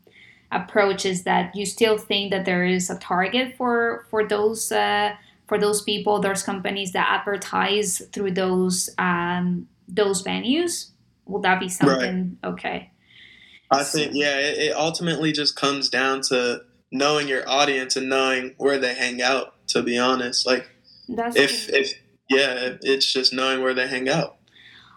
approach 0.51 1.05
is 1.05 1.23
that 1.25 1.55
you 1.55 1.67
still 1.67 1.99
think 1.99 2.33
that 2.33 2.45
there 2.45 2.65
is 2.65 2.91
a 2.91 2.99
target 2.99 3.57
for 3.57 4.07
for 4.11 4.27
those 4.27 4.73
uh, 4.73 5.15
for 5.47 5.59
those 5.59 5.83
people, 5.83 6.21
those 6.21 6.43
companies 6.43 6.93
that 6.93 7.07
advertise 7.09 8.03
through 8.13 8.33
those 8.33 8.91
um, 8.99 9.69
those 9.87 10.23
venues 10.23 10.92
will 11.33 11.41
that 11.41 11.59
be 11.59 11.69
something? 11.69 12.39
Right. 12.43 12.53
okay. 12.53 12.91
I 13.71 13.85
think 13.85 14.13
yeah 14.15 14.39
it, 14.39 14.59
it 14.59 14.77
ultimately 14.77 15.33
just 15.33 15.57
comes 15.57 15.89
down 15.89 16.21
to 16.29 16.63
knowing 16.91 17.27
your 17.27 17.49
audience 17.49 17.97
and 17.97 18.09
knowing 18.09 18.55
where 18.59 18.79
they 18.79 18.95
hang 18.95 19.23
out 19.23 19.55
to 19.69 19.83
be 19.83 19.99
honest. 19.99 20.47
Like 20.47 20.69
That's 21.09 21.37
if 21.37 21.67
cool. 21.67 21.77
if 21.77 21.93
yeah 22.29 22.77
it's 22.83 23.11
just 23.11 23.33
knowing 23.33 23.63
where 23.63 23.75
they 23.75 23.89
hang 23.89 24.09
out. 24.09 24.37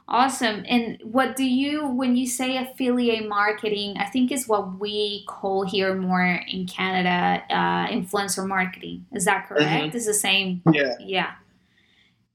Awesome. 0.08 0.64
And 0.68 1.00
what 1.04 1.36
do 1.36 1.44
you 1.46 1.88
when 1.88 2.16
you 2.16 2.28
say 2.28 2.58
affiliate 2.58 3.28
marketing 3.28 3.96
i 3.98 4.06
think 4.06 4.32
is 4.32 4.48
what 4.48 4.80
we 4.80 5.26
call 5.28 5.66
here 5.66 5.96
more 5.96 6.42
in 6.48 6.68
canada 6.68 7.44
uh, 7.50 7.88
influencer 7.88 8.46
marketing. 8.46 9.06
Is 9.14 9.26
that 9.26 9.48
correct? 9.48 9.66
Mm-hmm. 9.66 9.98
it's 9.98 10.06
the 10.06 10.14
same? 10.14 10.62
Yeah. 10.72 10.94
Yeah 11.00 11.32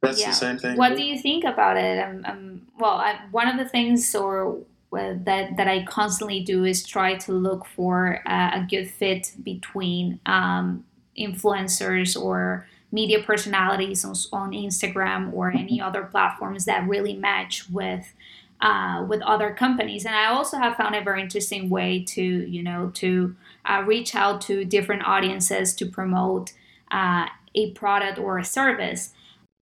that's 0.00 0.20
yeah. 0.20 0.28
the 0.28 0.34
same 0.34 0.58
thing. 0.58 0.76
What 0.76 0.96
do 0.96 1.02
you 1.02 1.18
think 1.18 1.44
about 1.44 1.76
it? 1.76 1.98
Um, 1.98 2.24
um, 2.24 2.62
well, 2.78 2.92
I, 2.92 3.20
one 3.30 3.48
of 3.48 3.58
the 3.58 3.68
things 3.68 4.14
or 4.14 4.58
uh, 4.92 5.14
that 5.24 5.56
that 5.56 5.68
I 5.68 5.84
constantly 5.84 6.40
do 6.40 6.64
is 6.64 6.86
try 6.86 7.16
to 7.16 7.32
look 7.32 7.66
for 7.66 8.22
uh, 8.26 8.50
a 8.54 8.66
good 8.68 8.90
fit 8.90 9.32
between 9.42 10.20
um, 10.26 10.84
influencers 11.18 12.20
or 12.20 12.66
media 12.92 13.22
personalities 13.22 14.04
on, 14.04 14.14
on 14.32 14.52
Instagram 14.52 15.32
or 15.32 15.50
any 15.50 15.80
other 15.80 16.02
platforms 16.02 16.64
that 16.64 16.88
really 16.88 17.14
match 17.14 17.68
with 17.70 18.14
uh, 18.60 19.04
with 19.08 19.22
other 19.22 19.54
companies. 19.54 20.04
And 20.04 20.14
I 20.14 20.26
also 20.26 20.58
have 20.58 20.76
found 20.76 20.94
a 20.94 21.02
very 21.02 21.22
interesting 21.22 21.70
way 21.70 22.04
to, 22.08 22.22
you 22.22 22.62
know, 22.62 22.90
to 22.94 23.34
uh, 23.64 23.82
reach 23.86 24.14
out 24.14 24.40
to 24.42 24.64
different 24.64 25.06
audiences 25.06 25.74
to 25.76 25.86
promote 25.86 26.52
uh, 26.90 27.26
a 27.54 27.70
product 27.72 28.18
or 28.18 28.38
a 28.38 28.44
service. 28.44 29.14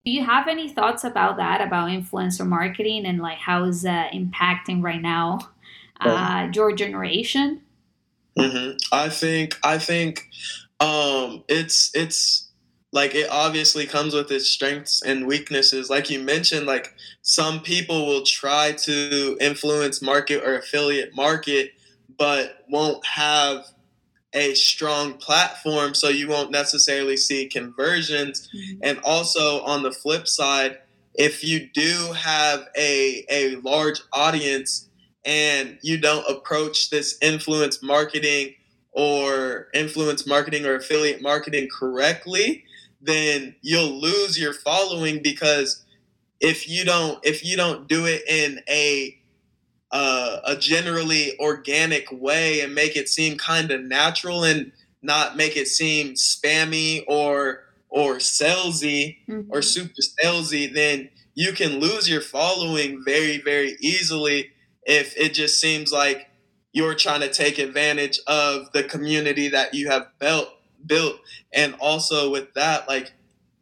Do 0.06 0.12
you 0.12 0.24
have 0.24 0.46
any 0.46 0.68
thoughts 0.68 1.02
about 1.02 1.36
that, 1.38 1.60
about 1.60 1.88
influencer 1.88 2.46
marketing 2.46 3.06
and 3.06 3.18
like 3.18 3.38
how 3.38 3.64
is 3.64 3.82
that 3.82 4.12
impacting 4.12 4.80
right 4.80 5.02
now 5.02 5.40
uh, 6.00 6.48
your 6.54 6.72
generation? 6.72 7.62
Mm-hmm. 8.38 8.76
I 8.92 9.08
think 9.08 9.58
I 9.64 9.78
think 9.78 10.28
um, 10.78 11.42
it's 11.48 11.90
it's 11.92 12.50
like 12.92 13.16
it 13.16 13.28
obviously 13.30 13.84
comes 13.84 14.14
with 14.14 14.30
its 14.30 14.46
strengths 14.46 15.02
and 15.02 15.26
weaknesses. 15.26 15.90
Like 15.90 16.08
you 16.08 16.20
mentioned, 16.20 16.68
like 16.68 16.94
some 17.22 17.58
people 17.58 18.06
will 18.06 18.22
try 18.22 18.72
to 18.84 19.36
influence 19.40 20.00
market 20.00 20.44
or 20.44 20.56
affiliate 20.56 21.16
market, 21.16 21.72
but 22.16 22.64
won't 22.68 23.04
have 23.04 23.66
a 24.36 24.54
strong 24.54 25.14
platform, 25.14 25.94
so 25.94 26.08
you 26.08 26.28
won't 26.28 26.50
necessarily 26.50 27.16
see 27.16 27.48
conversions. 27.48 28.48
Mm-hmm. 28.54 28.80
And 28.82 28.98
also 29.02 29.62
on 29.62 29.82
the 29.82 29.90
flip 29.90 30.28
side, 30.28 30.78
if 31.14 31.42
you 31.42 31.68
do 31.72 32.12
have 32.12 32.68
a 32.76 33.24
a 33.30 33.56
large 33.56 34.00
audience 34.12 34.88
and 35.24 35.78
you 35.82 35.98
don't 35.98 36.28
approach 36.30 36.90
this 36.90 37.18
influence 37.20 37.82
marketing 37.82 38.54
or 38.92 39.68
influence 39.74 40.26
marketing 40.26 40.66
or 40.66 40.76
affiliate 40.76 41.22
marketing 41.22 41.68
correctly, 41.76 42.64
then 43.00 43.54
you'll 43.62 44.00
lose 44.00 44.38
your 44.38 44.52
following 44.52 45.22
because 45.22 45.82
if 46.40 46.68
you 46.68 46.84
don't 46.84 47.18
if 47.24 47.42
you 47.42 47.56
don't 47.56 47.88
do 47.88 48.04
it 48.04 48.22
in 48.28 48.60
a 48.68 49.18
uh, 49.96 50.40
a 50.44 50.54
generally 50.54 51.32
organic 51.40 52.06
way 52.12 52.60
and 52.60 52.74
make 52.74 52.96
it 52.96 53.08
seem 53.08 53.38
kind 53.38 53.70
of 53.70 53.80
natural 53.80 54.44
and 54.44 54.70
not 55.00 55.38
make 55.38 55.56
it 55.56 55.66
seem 55.66 56.12
spammy 56.12 57.02
or 57.08 57.64
or 57.88 58.16
salesy 58.16 59.16
mm-hmm. 59.26 59.50
or 59.50 59.62
super 59.62 59.94
salesy, 60.22 60.70
then 60.70 61.08
you 61.34 61.50
can 61.52 61.80
lose 61.80 62.10
your 62.10 62.20
following 62.20 63.02
very 63.06 63.38
very 63.38 63.74
easily 63.80 64.50
if 64.82 65.16
it 65.16 65.32
just 65.32 65.62
seems 65.62 65.92
like 65.92 66.28
you're 66.72 66.94
trying 66.94 67.22
to 67.22 67.30
take 67.30 67.58
advantage 67.58 68.20
of 68.26 68.70
the 68.72 68.84
community 68.84 69.48
that 69.48 69.72
you 69.72 69.88
have 69.88 70.06
built 70.18 70.50
built 70.84 71.16
and 71.54 71.74
also 71.80 72.30
with 72.30 72.52
that 72.52 72.86
like 72.86 73.14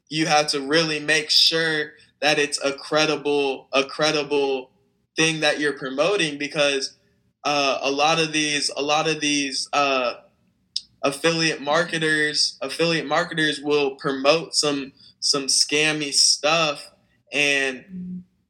you 0.09 0.27
have 0.27 0.49
to 0.49 0.61
really 0.61 0.99
make 0.99 1.31
sure 1.31 1.93
that 2.21 2.41
it's 2.41 2.59
a 2.65 2.73
credible 2.73 3.69
a 3.73 3.85
credible 3.85 4.73
thing 5.17 5.41
that 5.41 5.61
you're 5.61 5.79
promoting 5.79 6.39
because 6.39 6.97
uh, 7.45 7.79
a 7.83 7.91
lot 7.91 8.19
of 8.19 8.33
these 8.33 8.71
a 8.77 8.83
lot 8.83 9.09
of 9.09 9.21
these 9.21 9.69
uh, 9.73 10.15
affiliate 11.03 11.61
marketers 11.61 12.59
affiliate 12.63 13.07
marketers 13.07 13.61
will 13.61 13.97
promote 13.97 14.55
some 14.55 14.93
some 15.21 15.45
scammy 15.45 16.13
stuff 16.13 16.91
and 17.33 17.85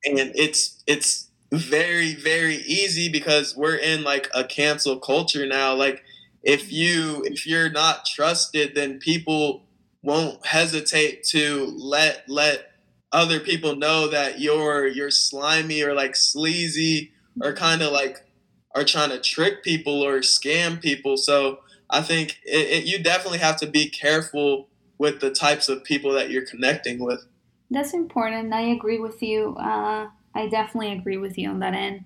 and 0.05 0.33
it's 0.35 0.83
it's 0.87 1.31
very 1.53 2.15
very 2.15 2.57
easy 2.57 3.09
because 3.09 3.57
we're 3.57 3.77
in 3.77 4.03
like 4.03 4.29
a 4.35 4.45
cancel 4.45 4.99
culture 4.99 5.47
now. 5.47 5.75
Like 5.75 6.03
if 6.43 6.73
you 6.73 7.23
if 7.27 7.47
you're 7.47 7.71
not 7.71 8.05
trusted 8.05 8.75
then 8.75 8.99
people 8.99 9.65
won't 10.03 10.45
hesitate 10.47 11.25
to 11.25 11.75
let 11.79 12.23
let 12.29 12.74
other 13.15 13.39
people 13.39 13.77
know 13.77 14.09
that 14.09 14.41
you're 14.41 14.87
you're 14.87 15.11
slimy 15.11 15.83
or 15.83 15.95
like 15.95 16.17
sleazy 16.17 17.13
or 17.41 17.53
kind 17.53 17.81
of 17.81 17.93
like 17.93 18.27
are 18.75 18.85
trying 18.85 19.11
to 19.11 19.21
trick 19.21 19.63
people 19.63 20.05
or 20.05 20.19
scam 20.19 20.83
people. 20.83 21.17
So 21.17 21.61
i 21.91 22.01
think 22.01 22.41
it, 22.45 22.67
it, 22.77 22.85
you 22.87 22.99
definitely 23.03 23.39
have 23.39 23.57
to 23.59 23.67
be 23.67 23.89
careful 23.89 24.69
with 24.99 25.21
the 25.21 25.31
types 25.31 25.69
of 25.69 25.85
people 25.85 26.13
that 26.13 26.31
you're 26.31 26.47
connecting 26.47 26.99
with. 26.99 27.25
That's 27.71 27.95
important. 27.95 28.53
I 28.53 28.63
agree 28.63 28.99
with 28.99 29.23
you. 29.23 29.55
Uh, 29.57 30.09
I 30.35 30.49
definitely 30.49 30.93
agree 30.93 31.19
with 31.19 31.39
you 31.39 31.51
on 31.51 31.61
that 31.61 31.75
end. 31.75 32.05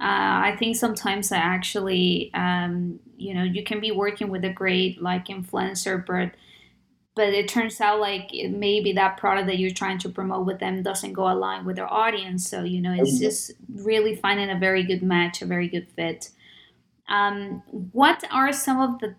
Uh, 0.00 0.50
I 0.50 0.56
think 0.58 0.76
sometimes 0.76 1.30
I 1.30 1.38
actually, 1.38 2.30
um, 2.34 3.00
you 3.16 3.34
know, 3.34 3.42
you 3.42 3.64
can 3.64 3.80
be 3.80 3.90
working 3.90 4.28
with 4.28 4.44
a 4.44 4.52
great 4.52 5.02
like 5.02 5.26
influencer, 5.26 6.04
but 6.04 6.32
but 7.18 7.34
it 7.34 7.48
turns 7.48 7.80
out 7.80 7.98
like 7.98 8.30
maybe 8.48 8.92
that 8.92 9.16
product 9.16 9.48
that 9.48 9.58
you're 9.58 9.72
trying 9.72 9.98
to 9.98 10.08
promote 10.08 10.46
with 10.46 10.60
them 10.60 10.84
doesn't 10.84 11.14
go 11.14 11.28
along 11.28 11.64
with 11.64 11.74
their 11.74 11.92
audience. 11.92 12.48
So 12.48 12.62
you 12.62 12.80
know, 12.80 12.92
it's 12.92 13.14
mm-hmm. 13.14 13.24
just 13.24 13.50
really 13.74 14.14
finding 14.14 14.50
a 14.50 14.56
very 14.56 14.84
good 14.84 15.02
match, 15.02 15.42
a 15.42 15.46
very 15.46 15.66
good 15.66 15.88
fit. 15.96 16.30
Um, 17.08 17.64
what 17.90 18.22
are 18.30 18.52
some 18.52 18.80
of 18.80 19.00
the 19.00 19.16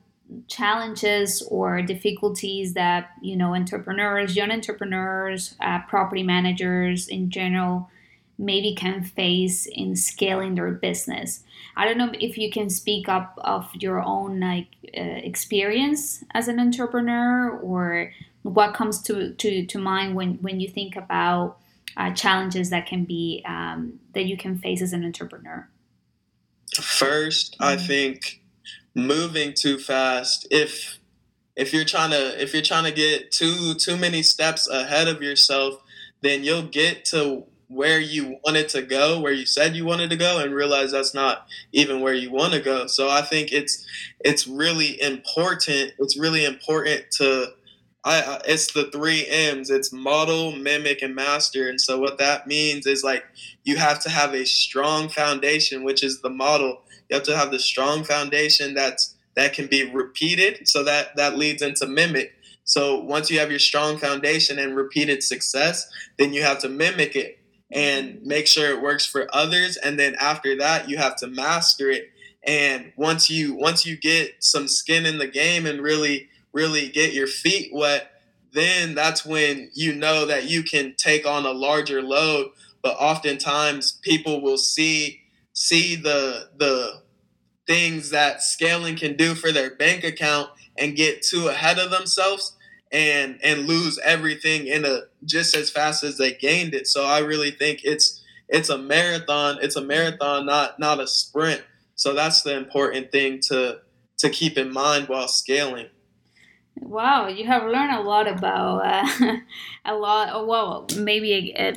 challenges 0.48 1.42
or 1.52 1.82
difficulties 1.82 2.74
that 2.76 3.10
you 3.22 3.36
know 3.36 3.54
entrepreneurs, 3.54 4.34
young 4.34 4.50
entrepreneurs, 4.50 5.56
uh, 5.60 5.80
property 5.90 6.24
managers 6.24 7.10
in 7.10 7.30
general? 7.30 7.90
Maybe 8.40 8.74
can 8.74 9.04
face 9.04 9.68
in 9.68 9.96
scaling 9.96 10.56
their 10.56 10.72
business. 10.72 11.44
I 11.76 11.86
don't 11.86 11.98
know 11.98 12.12
if 12.20 12.38
you 12.38 12.50
can 12.50 12.70
speak 12.70 13.08
up 13.08 13.38
of 13.38 13.70
your 13.76 14.02
own 14.02 14.40
like 14.40 14.68
uh, 14.98 15.02
experience 15.02 16.24
as 16.34 16.48
an 16.48 16.60
entrepreneur 16.60 17.50
or 17.60 18.12
what 18.44 18.74
comes 18.74 19.02
to, 19.04 19.34
to, 19.34 19.66
to 19.66 19.78
mind 19.78 20.16
when, 20.16 20.36
when 20.36 20.60
you 20.60 20.70
think 20.70 20.96
about 20.96 21.58
uh, 21.98 22.12
challenges 22.14 22.70
that 22.70 22.86
can 22.86 23.04
be 23.04 23.44
um, 23.46 24.00
that 24.14 24.26
you 24.26 24.38
can 24.38 24.58
face 24.58 24.82
as 24.82 24.94
an 24.94 25.04
entrepreneur. 25.04 25.68
First, 26.76 27.54
mm-hmm. 27.54 27.64
I 27.64 27.76
think 27.78 28.42
moving 28.96 29.54
too 29.54 29.78
fast. 29.78 30.48
If 30.50 30.98
if 31.56 31.74
you're 31.74 31.86
trying 31.86 32.12
to 32.12 32.42
if 32.42 32.54
you're 32.54 32.64
trying 32.64 32.86
to 32.86 32.92
get 32.92 33.32
too 33.32 33.74
too 33.74 33.98
many 33.98 34.24
steps 34.24 34.70
ahead 34.70 35.08
of 35.08 35.22
yourself, 35.22 35.82
then 36.22 36.44
you'll 36.44 36.64
get 36.64 37.06
to 37.06 37.46
where 37.70 38.00
you 38.00 38.40
wanted 38.44 38.68
to 38.68 38.82
go, 38.82 39.22
where 39.22 39.32
you 39.32 39.46
said 39.46 39.76
you 39.76 39.86
wanted 39.86 40.10
to 40.10 40.16
go, 40.16 40.40
and 40.40 40.54
realize 40.54 40.92
that's 40.92 41.14
not 41.14 41.48
even 41.72 42.02
where 42.02 42.16
you 42.16 42.32
want 42.32 42.52
to 42.54 42.60
go. 42.60 42.88
So 42.88 43.10
I 43.10 43.22
think 43.22 43.54
it's 43.54 43.86
it's 44.20 44.48
really 44.48 45.02
important. 45.02 45.94
It's 46.00 46.18
really 46.18 46.46
important 46.46 47.12
to 47.18 47.54
I, 48.04 48.42
it's 48.48 48.74
the 48.74 48.86
three 48.86 49.28
M's. 49.28 49.70
It's 49.70 49.92
model, 49.92 50.52
mimic, 50.54 51.02
and 51.02 51.14
master. 51.14 51.70
And 51.70 51.80
so 51.80 52.00
what 52.00 52.18
that 52.18 52.48
means 52.48 52.88
is 52.88 53.04
like 53.04 53.24
you 53.64 53.78
have 53.78 54.00
to 54.02 54.10
have 54.10 54.34
a 54.34 54.46
strong 54.46 55.10
foundation, 55.10 55.84
which 55.84 56.04
is 56.04 56.22
the 56.22 56.30
model. 56.30 56.82
You 57.10 57.16
have 57.16 57.26
to 57.26 57.38
have 57.38 57.52
the 57.52 57.60
strong 57.60 58.04
foundation 58.04 58.74
that's 58.74 59.16
that 59.36 59.54
can 59.54 59.68
be 59.68 59.90
repeated. 59.92 60.68
So 60.68 60.84
that 60.84 61.16
that 61.18 61.38
leads 61.38 61.62
into 61.62 61.86
mimic. 61.86 62.34
So 62.64 63.00
once 63.00 63.30
you 63.30 63.40
have 63.40 63.50
your 63.50 63.60
strong 63.60 63.98
foundation 63.98 64.60
and 64.60 64.76
repeated 64.76 65.24
success, 65.24 65.90
then 66.18 66.34
you 66.34 66.44
have 66.44 66.60
to 66.60 66.70
mimic 66.70 67.16
it 67.16 67.39
and 67.72 68.22
make 68.24 68.48
sure 68.48 68.70
it 68.72 68.82
works 68.82 69.06
for 69.06 69.28
others. 69.34 69.78
And 69.78 70.00
then 70.00 70.16
after 70.20 70.58
that 70.58 70.90
you 70.90 70.98
have 70.98 71.16
to 71.18 71.28
master 71.28 71.90
it. 71.90 72.10
And 72.44 72.94
once 72.96 73.30
you 73.30 73.54
once 73.56 73.86
you 73.86 73.98
get 73.98 74.44
some 74.44 74.68
skin 74.68 75.06
in 75.06 75.18
the 75.18 75.28
game 75.28 75.66
and 75.66 75.82
really 75.82 76.30
really 76.52 76.90
get 76.90 77.14
your 77.14 77.28
feet 77.28 77.70
wet 77.74 78.12
then 78.52 78.96
that's 78.96 79.26
when 79.26 79.70
you 79.74 79.94
know 79.94 80.26
that 80.26 80.50
you 80.50 80.64
can 80.64 80.96
take 80.98 81.26
on 81.26 81.46
a 81.46 81.52
larger 81.52 82.02
load. 82.02 82.48
But 82.82 82.96
oftentimes 82.98 84.00
people 84.02 84.42
will 84.42 84.58
see 84.58 85.22
see 85.54 85.96
the 85.96 86.50
the 86.58 87.02
things 87.68 88.10
that 88.10 88.42
scaling 88.42 88.96
can 88.96 89.16
do 89.16 89.36
for 89.36 89.52
their 89.52 89.76
bank 89.76 90.04
account 90.04 90.50
and 90.78 90.96
get 90.96 91.22
too 91.22 91.50
ahead 91.50 91.78
of 91.78 91.92
themselves 91.92 92.56
and 92.92 93.40
and 93.44 93.68
lose 93.68 94.00
everything 94.00 94.68
in 94.68 94.86
a 94.86 95.02
just 95.26 95.56
as 95.56 95.70
fast 95.70 96.04
as 96.04 96.18
they 96.18 96.34
gained 96.34 96.74
it. 96.74 96.88
So 96.88 97.06
I 97.06 97.20
really 97.20 97.52
think 97.52 97.82
it's 97.84 98.22
it's 98.48 98.70
a 98.70 98.78
marathon. 98.78 99.60
It's 99.62 99.76
a 99.76 99.84
marathon, 99.84 100.46
not 100.46 100.80
not 100.80 101.00
a 101.00 101.08
sprint. 101.08 101.64
So 101.96 102.14
that's 102.14 102.42
the 102.42 102.56
important 102.56 103.12
thing 103.12 103.40
to 103.50 103.80
to 104.18 104.30
keep 104.30 104.58
in 104.58 104.72
mind 104.72 105.08
while 105.08 105.28
scaling. 105.28 105.88
Wow, 106.82 107.28
you 107.28 107.46
have 107.46 107.64
learned 107.64 107.92
a 107.92 108.02
lot 108.02 108.28
about 108.28 108.86
uh, 108.86 109.36
a 109.86 109.94
lot. 109.96 110.30
Oh, 110.32 110.46
well, 110.46 110.88
maybe 110.98 111.56
uh, 111.56 111.74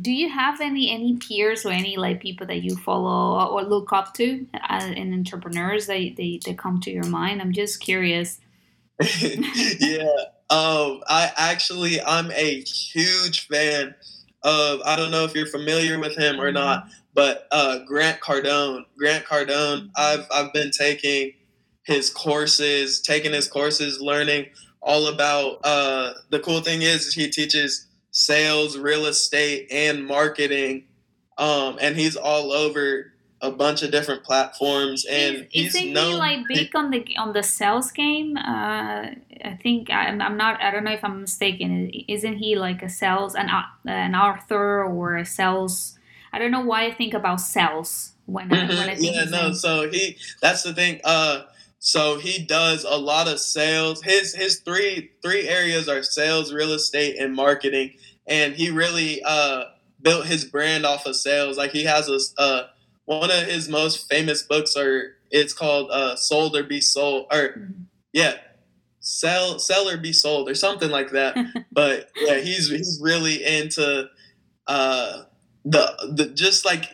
do 0.00 0.12
you 0.12 0.28
have 0.28 0.60
any 0.60 0.90
any 0.90 1.16
peers 1.16 1.66
or 1.66 1.72
any 1.72 1.96
like 1.96 2.20
people 2.20 2.46
that 2.46 2.62
you 2.62 2.76
follow 2.76 3.48
or 3.48 3.64
look 3.64 3.92
up 3.92 4.14
to 4.14 4.46
uh, 4.54 4.92
in 4.94 5.12
entrepreneurs 5.12 5.86
that 5.86 6.14
they, 6.16 6.40
they 6.44 6.54
come 6.54 6.80
to 6.82 6.90
your 6.90 7.06
mind? 7.06 7.42
I'm 7.42 7.52
just 7.52 7.80
curious. 7.80 8.38
yeah, 9.80 10.06
um, 10.48 11.02
I 11.08 11.32
actually 11.36 12.00
I'm 12.00 12.30
a 12.30 12.60
huge 12.60 13.48
fan 13.48 13.94
of 14.42 14.80
I 14.84 14.94
don't 14.94 15.10
know 15.10 15.24
if 15.24 15.34
you're 15.34 15.46
familiar 15.46 15.98
with 15.98 16.16
him 16.16 16.40
or 16.40 16.52
not, 16.52 16.88
but 17.14 17.48
uh, 17.50 17.80
Grant 17.86 18.20
Cardone. 18.20 18.84
Grant 18.96 19.24
Cardone. 19.24 19.90
I've 19.96 20.26
I've 20.32 20.52
been 20.52 20.70
taking 20.70 21.32
his 21.82 22.10
courses, 22.10 23.00
taking 23.00 23.32
his 23.32 23.48
courses, 23.48 24.00
learning 24.00 24.46
all 24.80 25.08
about 25.08 25.58
uh, 25.64 26.12
the 26.30 26.38
cool 26.38 26.60
thing 26.60 26.82
is 26.82 27.12
he 27.12 27.28
teaches 27.28 27.88
sales, 28.12 28.78
real 28.78 29.06
estate, 29.06 29.66
and 29.72 30.06
marketing, 30.06 30.84
um, 31.38 31.76
and 31.80 31.96
he's 31.96 32.14
all 32.14 32.52
over 32.52 33.12
a 33.42 33.50
bunch 33.50 33.82
of 33.82 33.90
different 33.90 34.24
platforms 34.24 35.04
and 35.04 35.46
is, 35.52 35.74
isn't 35.74 35.94
he 35.94 35.94
like 35.94 36.46
big 36.48 36.74
on 36.74 36.90
the 36.90 37.04
on 37.18 37.32
the 37.32 37.42
sales 37.42 37.90
game? 37.92 38.36
Uh 38.36 39.10
i 39.44 39.58
think 39.62 39.90
I'm, 39.90 40.22
I'm 40.22 40.36
not 40.36 40.60
i 40.62 40.70
don't 40.70 40.84
know 40.84 40.92
if 40.92 41.04
i'm 41.04 41.20
mistaken. 41.20 41.90
Isn't 42.08 42.36
he 42.36 42.56
like 42.56 42.82
a 42.82 42.88
sales 42.88 43.34
an, 43.34 43.48
uh, 43.50 43.62
an 43.84 44.14
author 44.14 44.82
or 44.84 45.16
a 45.16 45.26
sales? 45.26 45.98
I 46.32 46.38
don't 46.38 46.50
know 46.50 46.64
why 46.64 46.86
i 46.86 46.92
think 46.92 47.14
about 47.14 47.40
sales 47.40 48.12
when, 48.26 48.48
mm-hmm. 48.48 48.68
when 48.68 48.88
i 48.88 48.94
think 48.94 49.14
yeah 49.14 49.24
no 49.24 49.52
so 49.52 49.88
he 49.90 50.16
that's 50.40 50.62
the 50.62 50.74
thing 50.74 51.00
uh 51.04 51.42
so 51.78 52.18
he 52.18 52.42
does 52.42 52.84
a 52.84 52.96
lot 52.96 53.28
of 53.28 53.38
sales. 53.38 54.02
His 54.02 54.34
his 54.34 54.58
three 54.60 55.12
three 55.22 55.48
areas 55.48 55.88
are 55.88 56.02
sales 56.02 56.52
real 56.52 56.72
estate 56.72 57.16
and 57.16 57.34
marketing 57.34 57.92
and 58.26 58.54
he 58.54 58.70
really 58.70 59.22
uh 59.22 59.64
built 60.02 60.26
his 60.26 60.44
brand 60.44 60.84
off 60.84 61.06
of 61.06 61.16
sales. 61.16 61.56
Like 61.56 61.70
he 61.70 61.84
has 61.84 62.08
a 62.08 62.18
uh 62.40 62.66
one 63.06 63.30
of 63.30 63.46
his 63.46 63.68
most 63.68 64.08
famous 64.08 64.42
books 64.42 64.76
are 64.76 65.14
it's 65.30 65.52
called 65.52 65.90
uh, 65.90 66.16
"Sold 66.16 66.54
or 66.56 66.62
Be 66.62 66.80
Sold" 66.80 67.26
or 67.32 67.48
mm-hmm. 67.48 67.82
yeah, 68.12 68.34
sell 69.00 69.58
sell 69.58 69.88
or 69.88 69.96
be 69.96 70.12
sold 70.12 70.48
or 70.48 70.54
something 70.54 70.90
like 70.90 71.10
that. 71.12 71.36
but 71.72 72.10
yeah, 72.16 72.38
he's 72.40 72.68
he's 72.68 73.00
really 73.02 73.42
into 73.44 74.08
uh, 74.66 75.22
the 75.64 76.12
the 76.14 76.26
just 76.26 76.64
like 76.64 76.84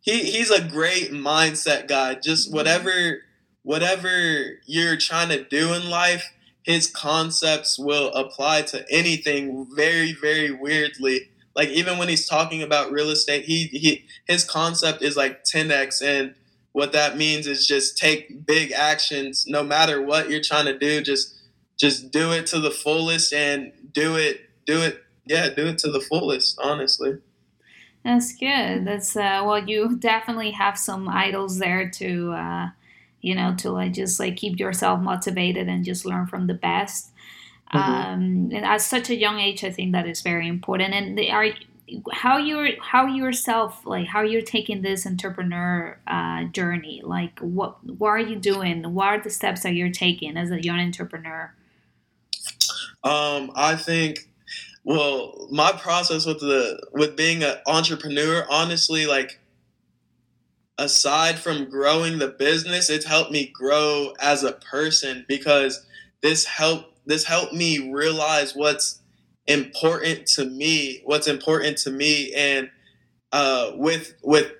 he 0.00 0.30
he's 0.30 0.50
a 0.50 0.66
great 0.68 1.10
mindset 1.10 1.88
guy. 1.88 2.14
Just 2.14 2.48
mm-hmm. 2.48 2.56
whatever 2.56 3.22
whatever 3.62 4.60
you're 4.66 4.96
trying 4.96 5.30
to 5.30 5.44
do 5.44 5.72
in 5.72 5.90
life, 5.90 6.30
his 6.62 6.86
concepts 6.86 7.78
will 7.78 8.12
apply 8.12 8.62
to 8.62 8.84
anything 8.90 9.66
very 9.74 10.12
very 10.12 10.50
weirdly 10.50 11.30
like 11.54 11.68
even 11.70 11.98
when 11.98 12.08
he's 12.08 12.26
talking 12.26 12.62
about 12.62 12.92
real 12.92 13.10
estate, 13.10 13.44
he 13.44 13.64
he 13.66 14.04
his 14.26 14.44
concept 14.44 15.02
is 15.02 15.16
like 15.16 15.44
10x 15.44 16.02
and 16.02 16.34
what 16.72 16.92
that 16.92 17.16
means 17.16 17.46
is 17.46 17.66
just 17.66 17.98
take 17.98 18.46
big 18.46 18.70
actions 18.72 19.46
no 19.48 19.64
matter 19.64 20.00
what 20.00 20.30
you're 20.30 20.40
trying 20.40 20.66
to 20.66 20.78
do 20.78 21.00
just 21.00 21.34
just 21.76 22.10
do 22.12 22.30
it 22.30 22.46
to 22.46 22.60
the 22.60 22.70
fullest 22.70 23.32
and 23.32 23.72
do 23.92 24.16
it 24.16 24.42
do 24.66 24.80
it 24.80 25.02
yeah 25.26 25.48
do 25.48 25.66
it 25.66 25.78
to 25.78 25.90
the 25.90 26.00
fullest 26.00 26.58
honestly. 26.62 27.18
That's 28.04 28.32
good. 28.36 28.86
That's 28.86 29.16
uh 29.16 29.42
well 29.44 29.66
you 29.66 29.96
definitely 29.98 30.52
have 30.52 30.78
some 30.78 31.08
idols 31.08 31.58
there 31.58 31.90
to 31.90 32.32
uh 32.32 32.68
you 33.20 33.34
know 33.34 33.54
to 33.56 33.70
like 33.70 33.92
just 33.92 34.20
like 34.20 34.36
keep 34.36 34.60
yourself 34.60 35.00
motivated 35.00 35.68
and 35.68 35.84
just 35.84 36.06
learn 36.06 36.26
from 36.26 36.46
the 36.46 36.54
best 36.54 37.12
Mm-hmm. 37.72 37.78
Um, 37.78 38.50
and 38.52 38.64
at 38.64 38.80
such 38.80 39.10
a 39.10 39.16
young 39.16 39.38
age, 39.38 39.62
I 39.62 39.70
think 39.70 39.92
that 39.92 40.06
is 40.06 40.22
very 40.22 40.48
important. 40.48 40.94
And 40.94 41.18
they 41.18 41.30
are 41.30 41.48
how 42.12 42.36
you're 42.36 42.70
how 42.82 43.06
yourself 43.06 43.86
like 43.86 44.06
how 44.06 44.22
you're 44.22 44.42
taking 44.42 44.82
this 44.82 45.06
entrepreneur 45.06 45.98
uh, 46.06 46.44
journey. 46.44 47.02
Like 47.04 47.38
what 47.40 47.84
what 47.84 48.08
are 48.08 48.18
you 48.18 48.36
doing? 48.36 48.94
What 48.94 49.06
are 49.06 49.20
the 49.20 49.30
steps 49.30 49.62
that 49.62 49.74
you're 49.74 49.90
taking 49.90 50.36
as 50.36 50.50
a 50.50 50.62
young 50.62 50.80
entrepreneur? 50.80 51.54
Um, 53.04 53.52
I 53.54 53.76
think 53.76 54.28
well, 54.84 55.48
my 55.50 55.72
process 55.72 56.24
with 56.24 56.40
the 56.40 56.80
with 56.92 57.16
being 57.16 57.42
an 57.42 57.56
entrepreneur, 57.66 58.46
honestly, 58.48 59.06
like 59.06 59.38
aside 60.78 61.38
from 61.38 61.68
growing 61.68 62.18
the 62.18 62.28
business, 62.28 62.88
it's 62.88 63.04
helped 63.04 63.30
me 63.30 63.50
grow 63.52 64.14
as 64.20 64.44
a 64.44 64.52
person 64.52 65.26
because 65.28 65.84
this 66.22 66.44
helped 66.46 66.97
this 67.08 67.24
helped 67.24 67.54
me 67.54 67.90
realize 67.90 68.54
what's 68.54 69.00
important 69.46 70.26
to 70.26 70.44
me, 70.44 71.00
what's 71.04 71.26
important 71.26 71.78
to 71.78 71.90
me, 71.90 72.32
and 72.34 72.70
uh, 73.32 73.72
with 73.74 74.14
with 74.22 74.52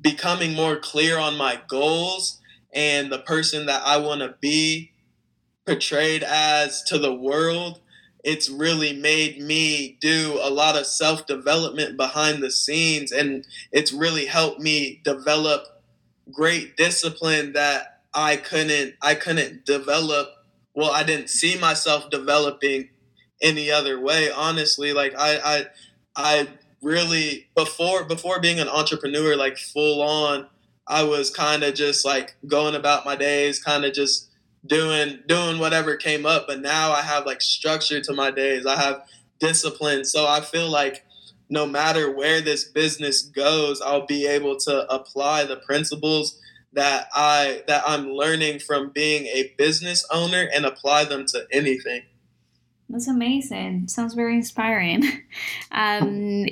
becoming 0.00 0.54
more 0.54 0.76
clear 0.76 1.18
on 1.18 1.36
my 1.36 1.60
goals 1.68 2.40
and 2.72 3.12
the 3.12 3.18
person 3.18 3.66
that 3.66 3.82
I 3.84 3.98
want 3.98 4.20
to 4.22 4.34
be 4.40 4.92
portrayed 5.66 6.22
as 6.22 6.82
to 6.84 6.98
the 6.98 7.12
world, 7.12 7.80
it's 8.24 8.48
really 8.48 8.94
made 8.94 9.38
me 9.40 9.98
do 10.00 10.38
a 10.42 10.50
lot 10.50 10.74
of 10.76 10.86
self 10.86 11.26
development 11.26 11.98
behind 11.98 12.42
the 12.42 12.50
scenes, 12.50 13.12
and 13.12 13.46
it's 13.72 13.92
really 13.92 14.24
helped 14.24 14.58
me 14.58 15.02
develop 15.04 15.66
great 16.32 16.78
discipline 16.78 17.52
that 17.52 18.00
I 18.14 18.36
couldn't 18.36 18.94
I 19.02 19.14
couldn't 19.14 19.66
develop 19.66 20.30
well, 20.78 20.92
I 20.92 21.02
didn't 21.02 21.28
see 21.28 21.58
myself 21.58 22.08
developing 22.08 22.90
any 23.42 23.68
other 23.68 23.98
way. 23.98 24.30
Honestly, 24.30 24.92
like 24.92 25.12
I, 25.18 25.40
I, 25.44 25.66
I 26.14 26.48
really 26.80 27.48
before 27.56 28.04
before 28.04 28.38
being 28.38 28.60
an 28.60 28.68
entrepreneur, 28.68 29.34
like 29.34 29.58
full 29.58 30.00
on, 30.00 30.46
I 30.86 31.02
was 31.02 31.30
kind 31.30 31.64
of 31.64 31.74
just 31.74 32.04
like 32.04 32.36
going 32.46 32.76
about 32.76 33.04
my 33.04 33.16
days, 33.16 33.60
kind 33.60 33.84
of 33.84 33.92
just 33.92 34.30
doing 34.64 35.18
doing 35.26 35.58
whatever 35.58 35.96
came 35.96 36.24
up. 36.24 36.46
But 36.46 36.60
now 36.60 36.92
I 36.92 37.02
have 37.02 37.26
like 37.26 37.42
structure 37.42 38.00
to 38.00 38.12
my 38.12 38.30
days. 38.30 38.64
I 38.64 38.76
have 38.76 39.02
discipline. 39.40 40.04
So 40.04 40.28
I 40.28 40.42
feel 40.42 40.70
like 40.70 41.04
no 41.50 41.66
matter 41.66 42.14
where 42.14 42.40
this 42.40 42.62
business 42.62 43.22
goes, 43.22 43.80
I'll 43.80 44.06
be 44.06 44.28
able 44.28 44.56
to 44.58 44.88
apply 44.94 45.42
the 45.42 45.56
principles 45.56 46.38
that 46.72 47.08
I 47.14 47.62
that 47.66 47.84
I'm 47.86 48.10
learning 48.10 48.60
from 48.60 48.90
being 48.90 49.26
a 49.26 49.54
business 49.56 50.06
owner 50.12 50.48
and 50.52 50.64
apply 50.64 51.04
them 51.04 51.26
to 51.26 51.46
anything. 51.50 52.02
That's 52.90 53.08
amazing. 53.08 53.88
Sounds 53.88 54.14
very 54.14 54.34
inspiring. 54.34 55.04
Um, 55.70 56.46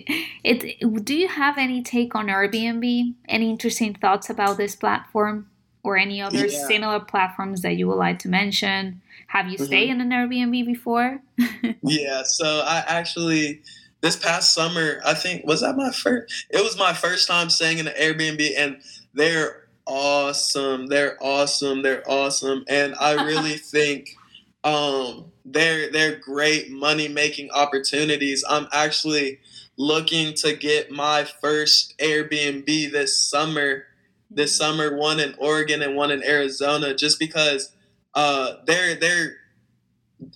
it. 0.45 1.05
Do 1.05 1.17
you 1.17 1.27
have 1.27 1.59
any 1.59 1.83
take 1.83 2.15
on 2.15 2.27
Airbnb? 2.27 3.15
Any 3.29 3.51
interesting 3.51 3.95
thoughts 3.95 4.29
about 4.31 4.57
this 4.57 4.77
platform 4.77 5.49
or 5.83 5.97
any 5.97 6.21
other 6.21 6.47
yeah. 6.47 6.67
similar 6.69 7.01
platforms 7.01 7.63
that 7.63 7.77
you 7.77 7.89
would 7.89 7.97
like 7.97 8.19
to 8.21 8.29
mention? 8.29 9.01
Have 9.29 9.49
you 9.49 9.55
mm-hmm. 9.55 9.65
stayed 9.65 9.91
in 9.91 10.01
an 10.01 10.11
Airbnb 10.11 10.67
before? 10.67 11.23
yeah. 11.83 12.23
So 12.25 12.61
I 12.65 12.85
actually 12.87 13.63
this 14.01 14.17
past 14.17 14.55
summer, 14.55 15.01
I 15.05 15.15
think 15.15 15.47
was 15.47 15.63
that 15.63 15.77
my 15.77 15.91
first. 15.91 16.47
It 16.51 16.63
was 16.63 16.79
my 16.79 16.93
first 16.93 17.27
time 17.27 17.51
staying 17.51 17.79
in 17.79 17.89
an 17.89 17.95
Airbnb, 17.95 18.53
and 18.57 18.81
they're 19.15 19.66
awesome. 19.87 20.87
They're 20.87 21.17
awesome. 21.23 21.83
They're 21.83 22.09
awesome. 22.09 22.65
And 22.69 22.95
I 22.97 23.25
really 23.25 23.57
think 23.57 24.17
um, 24.65 25.27
they're 25.45 25.91
they're 25.91 26.17
great 26.19 26.71
money 26.71 27.09
making 27.09 27.51
opportunities. 27.53 28.45
I'm 28.49 28.67
actually 28.73 29.39
looking 29.77 30.35
to 30.35 30.55
get 30.55 30.91
my 30.91 31.25
first 31.41 31.97
Airbnb 31.99 32.67
this 32.93 33.19
summer. 33.19 33.85
This 34.31 34.53
mm-hmm. 34.53 34.79
summer, 34.79 34.97
one 34.97 35.21
in 35.21 35.35
Oregon 35.39 35.83
and 35.83 35.95
one 35.95 36.11
in 36.11 36.23
Arizona, 36.25 36.95
just 36.95 37.19
because 37.19 37.73
uh, 38.15 38.57
they're 38.67 38.97
they're 38.97 39.37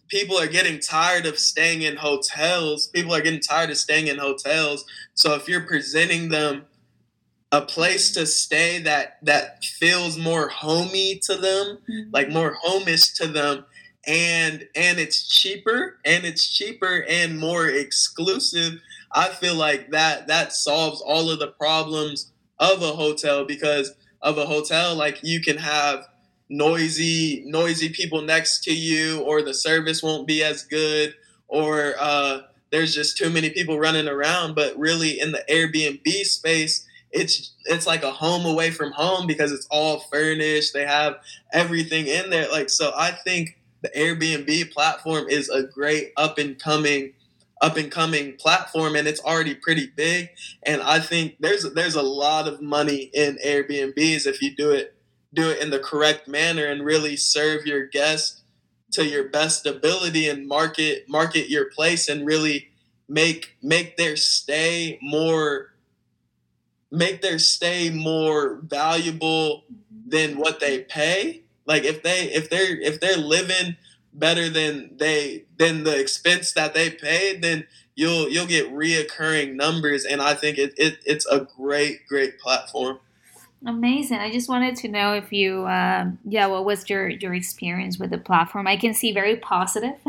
people 0.09 0.39
are 0.39 0.47
getting 0.47 0.79
tired 0.79 1.27
of 1.27 1.39
staying 1.39 1.83
in 1.83 1.97
hotels. 1.97 2.89
People 2.89 3.15
are 3.15 3.21
getting 3.21 3.41
tired 3.41 3.71
of 3.71 3.77
staying 3.77 4.07
in 4.07 4.19
hotels. 4.19 4.85
So 5.15 5.35
if 5.35 5.49
you're 5.49 5.67
presenting 5.67 6.29
them 6.29 6.67
a 7.53 7.63
place 7.63 8.13
to 8.13 8.27
stay 8.27 8.79
that 8.81 9.19
that 9.23 9.65
feels 9.65 10.17
more 10.17 10.49
homey 10.49 11.21
to 11.25 11.37
them, 11.37 11.79
mm-hmm. 11.89 12.11
like 12.13 12.31
more 12.31 12.57
homish 12.65 13.15
to 13.17 13.27
them, 13.27 13.65
and 14.07 14.67
and 14.75 14.99
it's 14.99 15.29
cheaper 15.29 15.99
and 16.05 16.25
it's 16.25 16.49
cheaper 16.49 17.05
and 17.09 17.39
more 17.39 17.67
exclusive. 17.67 18.81
I 19.13 19.29
feel 19.29 19.57
like 19.57 19.91
that 19.91 20.29
that 20.29 20.53
solves 20.53 21.01
all 21.01 21.31
of 21.31 21.39
the 21.39 21.49
problems 21.49 22.31
of 22.59 22.83
a 22.83 22.93
hotel 22.93 23.45
because 23.45 23.95
of 24.23 24.39
a 24.39 24.47
hotel 24.47 24.95
like 24.95 25.19
you 25.23 25.41
can 25.41 25.57
have 25.57 26.07
noisy 26.49 27.43
noisy 27.47 27.89
people 27.89 28.21
next 28.21 28.63
to 28.65 28.75
you 28.75 29.21
or 29.23 29.41
the 29.41 29.55
service 29.55 30.03
won't 30.03 30.27
be 30.27 30.43
as 30.43 30.65
good 30.65 31.15
or 31.49 31.95
uh, 31.99 32.41
there's 32.71 32.95
just 32.95 33.17
too 33.17 33.31
many 33.31 33.51
people 33.51 33.79
running 33.79 34.09
around 34.09 34.55
but 34.55 34.77
really 34.79 35.19
in 35.19 35.33
the 35.33 35.43
airbnb 35.49 36.07
space 36.25 36.87
it's 37.13 37.55
it's 37.65 37.87
like 37.87 38.03
a 38.03 38.11
home 38.11 38.47
away 38.47 38.71
from 38.71 38.93
home 38.93 39.27
because 39.27 39.53
it's 39.53 39.67
all 39.71 40.01
furnished. 40.01 40.73
They 40.73 40.87
have 40.87 41.17
everything 41.53 42.07
in 42.07 42.31
there. 42.31 42.51
Like 42.51 42.71
so, 42.71 42.93
I 42.97 43.11
think 43.11 43.59
the 43.83 43.91
Airbnb 43.91 44.73
platform 44.73 45.29
is 45.29 45.49
a 45.49 45.63
great 45.65 46.13
up 46.17 46.39
and 46.39 46.59
coming 46.59 47.15
up 47.61 47.77
and 47.77 47.91
coming 47.91 48.37
platform 48.37 48.97
and 48.97 49.07
it's 49.07 49.21
already 49.21 49.55
pretty 49.55 49.87
big 49.95 50.31
and 50.63 50.81
i 50.83 50.99
think 50.99 51.37
there's 51.41 51.71
there's 51.75 51.95
a 51.95 52.03
lot 52.03 52.49
of 52.49 52.63
money 52.63 53.11
in 53.13 53.39
airbnbs 53.45 54.27
if 54.27 54.41
you 54.41 54.55
do 54.57 54.71
it 54.71 54.95
do 55.35 55.51
it 55.51 55.61
in 55.63 55.71
the 55.71 55.79
correct 55.79 56.27
manner 56.27 56.65
and 56.65 56.85
really 56.85 57.17
serve 57.17 57.67
your 57.67 57.87
guests 57.87 58.43
to 58.93 59.05
your 59.05 59.29
best 59.29 59.67
ability 59.67 60.29
and 60.29 60.49
market 60.49 61.05
market 61.09 61.51
your 61.51 61.67
place 61.71 62.09
and 62.09 62.27
really 62.27 62.69
make 63.09 63.57
make 63.63 63.97
their 63.97 64.17
stay 64.17 64.99
more 65.03 65.70
make 66.91 67.23
their 67.23 67.39
stay 67.39 67.91
more 67.91 68.57
valuable 68.63 69.65
than 70.07 70.39
what 70.39 70.61
they 70.61 70.81
pay. 70.81 71.43
Like 71.67 71.85
if 71.85 72.03
they 72.03 72.25
if 72.33 72.51
they're 72.51 72.81
if 72.81 73.01
they're 73.01 73.17
living 73.17 73.77
better 74.13 74.49
than 74.49 74.97
they 74.97 75.45
than 75.57 75.85
the 75.85 75.99
expense 75.99 76.53
that 76.53 76.75
they 76.75 76.91
paid, 76.91 77.43
then 77.43 77.67
you'll 77.95 78.29
you'll 78.29 78.47
get 78.47 78.73
reoccurring 78.73 79.55
numbers, 79.55 80.05
and 80.05 80.21
I 80.21 80.35
think 80.35 80.59
it, 80.59 80.75
it 80.77 80.99
it's 81.05 81.27
a 81.27 81.47
great 81.57 82.07
great 82.09 82.39
platform. 82.41 82.99
Amazing. 83.67 84.19
I 84.19 84.33
just 84.33 84.49
wanted 84.49 84.75
to 84.77 84.89
know 84.89 85.13
if 85.13 85.35
you, 85.35 85.67
um, 85.67 86.19
yeah, 86.25 86.47
what 86.47 86.65
was 86.65 86.89
your 86.89 87.09
your 87.09 87.35
experience 87.35 87.99
with 87.99 88.09
the 88.09 88.17
platform? 88.17 88.67
I 88.67 88.77
can 88.77 88.95
see 88.95 89.13
very 89.13 89.37
positive. 89.37 89.93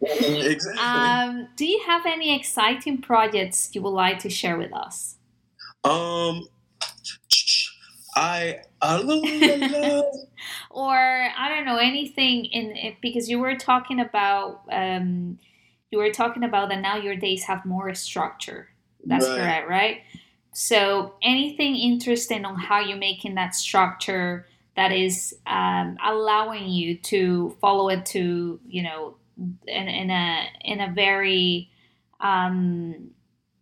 exactly. 0.00 0.82
Um, 0.82 1.48
do 1.56 1.66
you 1.66 1.82
have 1.86 2.06
any 2.06 2.34
exciting 2.34 3.02
projects 3.02 3.70
you 3.74 3.82
would 3.82 3.90
like 3.90 4.18
to 4.20 4.30
share 4.30 4.56
with 4.56 4.72
us? 4.72 5.16
Um, 5.84 6.46
I, 8.16 8.60
I 8.82 9.00
or 10.70 10.94
I 10.94 11.48
don't 11.48 11.64
know 11.64 11.78
anything 11.78 12.44
in 12.46 12.76
it 12.76 12.96
because 13.00 13.28
you 13.28 13.38
were 13.38 13.56
talking 13.56 14.00
about 14.00 14.62
um, 14.70 15.38
you 15.90 15.98
were 15.98 16.10
talking 16.10 16.44
about 16.44 16.68
that 16.68 16.80
now 16.80 16.96
your 16.96 17.16
days 17.16 17.44
have 17.44 17.64
more 17.64 17.94
structure. 17.94 18.68
That's 19.04 19.26
right. 19.26 19.36
correct, 19.36 19.68
right? 19.68 20.00
So 20.52 21.14
anything 21.22 21.76
interesting 21.76 22.44
on 22.44 22.56
how 22.56 22.80
you're 22.80 22.98
making 22.98 23.36
that 23.36 23.54
structure 23.54 24.46
that 24.76 24.92
is 24.92 25.34
um, 25.46 25.96
allowing 26.04 26.68
you 26.68 26.96
to 26.98 27.56
follow 27.60 27.88
it 27.88 28.06
to 28.06 28.60
you 28.68 28.82
know 28.82 29.16
in, 29.66 29.88
in 29.88 30.10
a 30.10 30.46
in 30.64 30.80
a 30.80 30.92
very 30.92 31.70
um, 32.20 33.10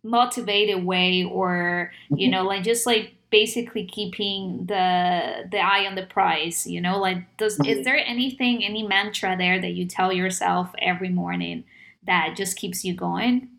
motivated 0.03 0.83
way 0.83 1.23
or 1.23 1.91
you 2.09 2.27
mm-hmm. 2.27 2.31
know 2.31 2.43
like 2.43 2.63
just 2.63 2.85
like 2.85 3.13
basically 3.29 3.85
keeping 3.85 4.65
the 4.65 5.47
the 5.51 5.59
eye 5.59 5.85
on 5.85 5.95
the 5.95 6.05
prize 6.05 6.65
you 6.65 6.79
know 6.81 6.97
like 6.97 7.17
does 7.37 7.53
is 7.53 7.59
mm-hmm. 7.59 7.83
there 7.83 7.97
anything 7.97 8.63
any 8.63 8.81
mantra 8.81 9.35
there 9.37 9.59
that 9.59 9.71
you 9.71 9.85
tell 9.85 10.11
yourself 10.11 10.69
every 10.81 11.09
morning 11.09 11.63
that 12.05 12.35
just 12.35 12.55
keeps 12.55 12.83
you 12.83 12.93
going 12.93 13.49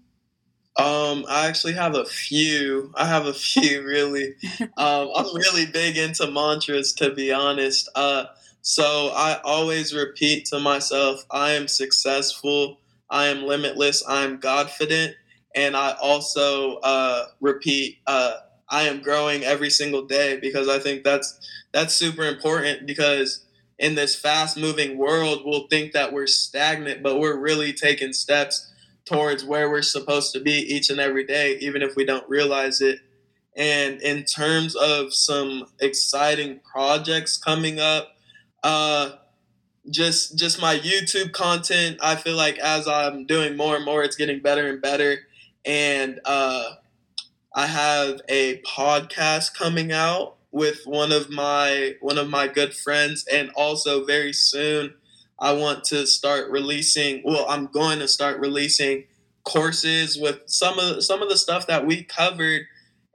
um, 0.77 1.27
I 1.29 1.47
actually 1.49 1.75
have 1.75 1.95
a 1.95 2.07
few. 2.07 2.93
I 2.95 3.05
have 3.05 3.27
a 3.27 3.35
few 3.35 3.83
really. 3.85 4.35
Um, 4.79 5.11
I'm 5.15 5.35
really 5.35 5.67
big 5.67 5.99
into 5.99 6.31
mantras 6.31 6.95
to 6.95 7.13
be 7.13 7.33
honest. 7.33 7.91
Uh, 7.95 8.27
so 8.63 9.11
I 9.15 9.41
always 9.43 9.95
repeat 9.95 10.47
to 10.47 10.61
myself, 10.61 11.25
I 11.31 11.53
am 11.53 11.67
successful, 11.67 12.79
I 13.09 13.27
am 13.27 13.47
limitless, 13.47 14.05
I 14.07 14.23
am 14.23 14.39
confident, 14.39 15.17
and 15.55 15.77
I 15.77 15.95
also 16.01 16.77
uh, 16.77 17.27
repeat, 17.41 17.99
uh, 18.07 18.35
I 18.69 18.85
am 18.85 19.03
growing 19.03 19.43
every 19.43 19.71
single 19.71 20.07
day 20.07 20.39
because 20.39 20.69
I 20.69 20.79
think 20.79 21.03
that's 21.03 21.39
that's 21.73 21.95
super 21.95 22.25
important 22.25 22.87
because 22.87 23.45
in 23.79 23.95
this 23.95 24.15
fast 24.15 24.57
moving 24.57 24.99
world, 24.99 25.43
we'll 25.45 25.67
think 25.69 25.93
that 25.93 26.13
we're 26.13 26.27
stagnant, 26.27 27.03
but 27.03 27.19
we're 27.19 27.39
really 27.39 27.73
taking 27.73 28.13
steps 28.13 28.71
towards 29.07 29.45
where 29.45 29.71
we're 29.71 29.83
supposed 29.83 30.33
to 30.35 30.41
be 30.41 30.53
each 30.53 30.91
and 30.91 31.01
every 31.01 31.25
day, 31.25 31.57
even 31.61 31.83
if 31.83 31.97
we 31.97 32.05
don't 32.05 32.29
realize 32.29 32.81
it. 32.81 33.01
And 33.57 34.01
in 34.03 34.25
terms 34.25 34.77
of 34.77 35.13
some 35.13 35.67
exciting 35.81 36.61
projects 36.61 37.37
coming 37.37 37.81
up, 37.81 38.15
uh, 38.63 39.13
just 39.89 40.39
just 40.39 40.61
my 40.61 40.79
YouTube 40.79 41.33
content, 41.33 41.99
I 42.03 42.15
feel 42.15 42.37
like 42.37 42.59
as 42.59 42.87
I'm 42.87 43.27
doing 43.27 43.57
more 43.57 43.77
and 43.77 43.85
more, 43.85 44.05
it's 44.05 44.17
getting 44.17 44.41
better 44.41 44.69
and 44.69 44.81
better. 44.81 45.19
And 45.65 46.21
uh, 46.25 46.75
I 47.55 47.67
have 47.67 48.21
a 48.29 48.61
podcast 48.63 49.55
coming 49.55 49.93
out 49.93 50.37
with 50.53 50.83
one 50.85 51.13
of 51.13 51.31
my 51.31 51.95
one 52.01 52.19
of 52.19 52.29
my 52.29 52.49
good 52.49 52.75
friends, 52.75 53.25
and 53.31 53.51
also 53.51 54.05
very 54.05 54.33
soon 54.33 54.95
I 55.39 55.53
want 55.53 55.85
to 55.85 56.07
start 56.07 56.51
releasing. 56.51 57.23
Well, 57.25 57.47
I'm 57.49 57.67
going 57.67 57.99
to 58.01 58.09
start 58.09 58.41
releasing 58.41 59.05
courses 59.45 60.19
with 60.19 60.43
some 60.47 60.79
of 60.79 61.03
some 61.03 61.23
of 61.23 61.29
the 61.29 61.37
stuff 61.37 61.67
that 61.67 61.87
we 61.87 62.03
covered, 62.03 62.63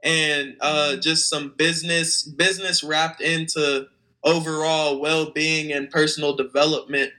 and 0.02 0.56
uh, 0.60 0.90
mm-hmm. 0.90 1.00
just 1.00 1.28
some 1.28 1.54
business 1.56 2.22
business 2.22 2.82
wrapped 2.82 3.20
into 3.20 3.86
overall 4.24 5.00
well 5.00 5.30
being 5.30 5.72
and 5.72 5.90
personal 5.90 6.34
development, 6.34 7.12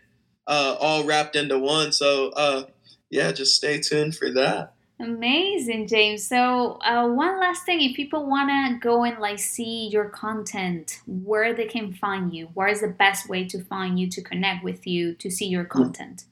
uh, 0.46 0.76
all 0.80 1.06
wrapped 1.06 1.36
into 1.36 1.58
one. 1.58 1.92
So 1.94 2.30
uh, 2.36 2.64
yeah, 3.10 3.32
just 3.32 3.56
stay 3.56 3.80
tuned 3.80 4.16
for 4.16 4.30
that. 4.32 4.74
Amazing, 5.00 5.88
James. 5.88 6.26
So, 6.26 6.80
uh, 6.82 7.08
one 7.08 7.40
last 7.40 7.66
thing: 7.66 7.82
if 7.82 7.96
people 7.96 8.28
want 8.28 8.50
to 8.50 8.80
go 8.80 9.04
and 9.04 9.20
like 9.20 9.38
see 9.38 9.90
your 9.90 10.10
content, 10.10 11.02
where 11.06 11.54
they 11.54 11.66
can 11.66 11.94
find 11.94 12.34
you, 12.34 12.48
where 12.56 12.68
is 12.68 12.82
the 12.82 12.88
best 12.88 13.30
way 13.30 13.48
to 13.48 13.64
find 13.64 14.00
you, 14.00 14.10
to 14.10 14.22
connect 14.24 14.64
with 14.64 14.88
you, 14.88 15.14
to 15.16 15.30
see 15.30 15.46
your 15.46 15.66
content? 15.66 16.26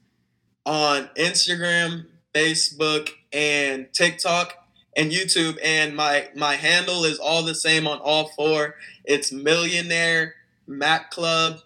On 0.64 1.08
Instagram, 1.16 2.06
Facebook, 2.34 3.10
and 3.32 3.86
TikTok 3.92 4.54
and 4.96 5.12
YouTube, 5.12 5.58
and 5.62 5.94
my 5.94 6.28
my 6.34 6.54
handle 6.54 7.04
is 7.04 7.20
all 7.20 7.44
the 7.44 7.54
same 7.54 7.86
on 7.86 7.98
all 8.00 8.30
four. 8.30 8.74
It's 9.04 9.30
Millionaire 9.30 10.34
Mac 10.66 11.12
Club, 11.12 11.60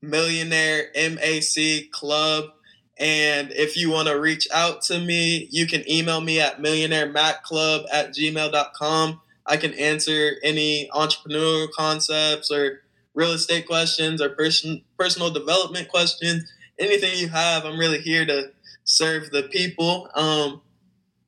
Millionaire 0.00 0.90
M 0.94 1.18
A 1.20 1.40
C 1.40 1.88
Club 1.90 2.50
and 3.00 3.50
if 3.52 3.78
you 3.78 3.90
want 3.90 4.08
to 4.08 4.20
reach 4.20 4.46
out 4.52 4.82
to 4.82 5.00
me, 5.00 5.48
you 5.50 5.66
can 5.66 5.90
email 5.90 6.20
me 6.20 6.38
at 6.38 6.60
millionairemaclub 6.60 7.86
at 7.90 8.10
gmail.com. 8.10 9.20
I 9.46 9.56
can 9.56 9.72
answer 9.72 10.32
any 10.42 10.90
entrepreneurial 10.92 11.72
concepts 11.72 12.50
or 12.50 12.82
real 13.14 13.32
estate 13.32 13.66
questions 13.66 14.20
or 14.20 14.28
person, 14.28 14.82
personal 14.98 15.30
development 15.30 15.88
questions. 15.88 16.52
Anything 16.78 17.18
you 17.18 17.28
have, 17.28 17.64
I'm 17.64 17.78
really 17.78 18.00
here 18.00 18.26
to 18.26 18.52
serve 18.84 19.30
the 19.30 19.44
people. 19.44 20.10
Um, 20.14 20.60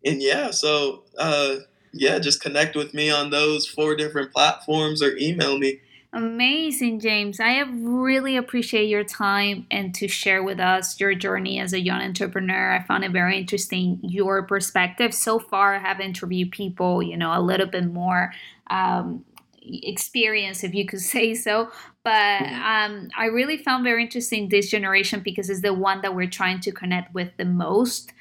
and 0.04 0.20
yeah, 0.20 0.50
so 0.50 1.04
uh, 1.18 1.56
yeah, 1.94 2.18
just 2.18 2.42
connect 2.42 2.76
with 2.76 2.92
me 2.92 3.11
on 3.11 3.30
those 3.30 3.66
four 3.66 3.96
different 3.96 4.30
platforms 4.30 5.02
or 5.02 5.16
email 5.16 5.56
me. 5.56 5.80
Amazing, 6.14 7.01
James. 7.01 7.40
I 7.40 7.51
have 7.53 7.70
really 7.72 8.37
appreciate 8.37 8.85
your 8.90 9.03
time 9.03 9.66
and 9.70 9.94
to 9.94 10.09
share 10.09 10.42
with 10.42 10.61
us 10.61 11.01
your 11.01 11.14
journey 11.14 11.59
as 11.59 11.72
a 11.72 11.81
young 11.81 12.03
entrepreneur. 12.03 12.75
I 12.75 12.83
found 12.83 13.03
it 13.03 13.12
very 13.12 13.38
interesting, 13.38 13.98
your 14.03 14.42
perspective. 14.42 15.14
So 15.14 15.38
far, 15.38 15.77
I 15.77 15.79
have 15.79 16.01
interviewed 16.01 16.51
people, 16.51 17.03
you 17.03 17.16
know, 17.16 17.33
a 17.35 17.40
little 17.40 17.66
bit 17.66 17.90
more 17.90 18.35
um, 18.66 19.25
experience, 19.62 20.62
if 20.62 20.75
you 20.75 20.85
could 20.85 21.01
say 21.14 21.35
so. 21.35 21.70
But 22.05 22.42
mm-hmm. 22.42 22.62
um, 22.62 23.09
I 23.16 23.27
really 23.27 23.57
found 23.57 23.83
very 23.83 24.03
interesting 24.03 24.51
this 24.51 24.70
generation 24.70 25.20
because 25.20 25.48
it's 25.48 25.62
the 25.62 25.72
one 25.72 26.03
that 26.03 26.14
we're 26.14 26.29
trying 26.29 26.61
to 26.61 26.72
connect 26.72 27.14
with 27.14 27.31
the 27.38 27.46
most. 27.46 28.12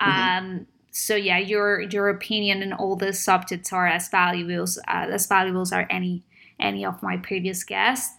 Mm-hmm. 0.00 0.46
Um, 0.46 0.66
so 0.92 1.16
yeah, 1.16 1.38
your 1.38 1.80
your 1.80 2.08
opinion 2.10 2.62
and 2.62 2.74
all 2.74 2.94
the 2.94 3.12
subjects 3.12 3.72
are 3.72 3.88
as 3.88 4.08
valuable 4.08 4.66
uh, 4.88 5.06
as 5.10 5.26
valuable 5.26 5.62
as 5.62 5.72
any 5.72 6.22
any 6.60 6.84
of 6.84 7.02
my 7.02 7.16
previous 7.16 7.64
guests. 7.64 8.16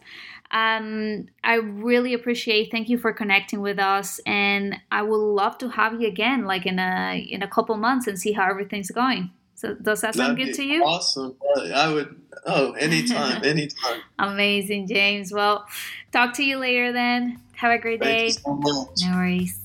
Um, 0.51 1.27
I 1.43 1.56
really 1.56 2.13
appreciate. 2.13 2.71
Thank 2.71 2.89
you 2.89 2.97
for 2.97 3.13
connecting 3.13 3.62
with 3.62 3.80
us, 3.80 4.19
and 4.25 4.75
I 4.91 5.01
would 5.01 5.15
love 5.15 5.58
to 5.60 5.69
have 5.69 6.01
you 6.01 6.08
again, 6.08 6.43
like 6.43 6.65
in 6.65 6.77
a 6.77 7.25
in 7.30 7.41
a 7.41 7.47
couple 7.47 7.77
months, 7.77 8.06
and 8.08 8.19
see 8.19 8.34
how 8.34 8.49
everything's 8.49 8.91
going. 8.91 9.32
So 9.56 9.75
does 9.75 10.01
that 10.01 10.15
sound 10.15 10.38
That'd 10.38 10.47
good 10.47 10.56
to 10.56 10.63
you? 10.63 10.84
Awesome. 10.84 11.36
I 11.73 11.93
would. 11.93 12.19
Oh, 12.45 12.71
anytime, 12.73 13.43
anytime. 13.45 14.01
Amazing, 14.19 14.88
James. 14.88 15.32
Well, 15.32 15.67
talk 16.12 16.34
to 16.36 16.43
you 16.43 16.58
later 16.58 16.91
then. 16.91 17.39
Have 17.56 17.71
a 17.71 17.77
great 17.77 18.01
Thank 18.01 18.17
day. 18.17 18.30
So 18.32 18.56
no 18.56 19.15
worries. 19.15 19.61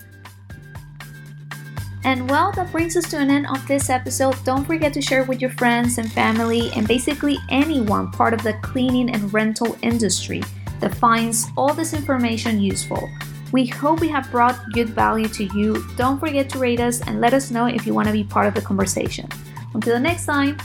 And 2.07 2.31
well, 2.31 2.53
that 2.53 2.71
brings 2.71 2.97
us 2.97 3.11
to 3.11 3.19
an 3.19 3.33
end 3.33 3.49
of 3.49 3.67
this 3.67 3.91
episode. 3.91 4.37
Don't 4.45 4.65
forget 4.65 4.95
to 4.95 5.03
share 5.03 5.25
with 5.25 5.41
your 5.41 5.51
friends 5.51 5.99
and 5.99 6.11
family 6.13 6.71
and 6.77 6.87
basically 6.87 7.37
anyone 7.49 8.13
part 8.13 8.33
of 8.33 8.45
the 8.45 8.53
cleaning 8.63 9.11
and 9.11 9.35
rental 9.35 9.77
industry 9.83 10.41
that 10.79 10.95
finds 10.95 11.49
all 11.57 11.75
this 11.75 11.95
information 11.95 12.61
useful. 12.61 13.11
We 13.51 13.67
hope 13.67 13.99
we 13.99 14.09
have 14.09 14.31
brought 14.31 14.71
good 14.73 14.91
value 14.91 15.27
to 15.31 15.47
you. 15.47 15.85
Don't 15.97 16.21
forget 16.21 16.49
to 16.51 16.61
rate 16.61 16.79
us 16.79 17.01
and 17.01 17.21
let 17.21 17.35
us 17.35 17.51
know 17.51 17.67
if 17.67 17.85
you 17.85 17.93
want 17.93 18.07
to 18.07 18.13
be 18.13 18.23
part 18.23 18.47
of 18.47 18.55
the 18.55 18.63
conversation. 18.63 19.29
Until 19.75 19.95
the 19.95 20.01
next 20.01 20.27
time. 20.27 20.59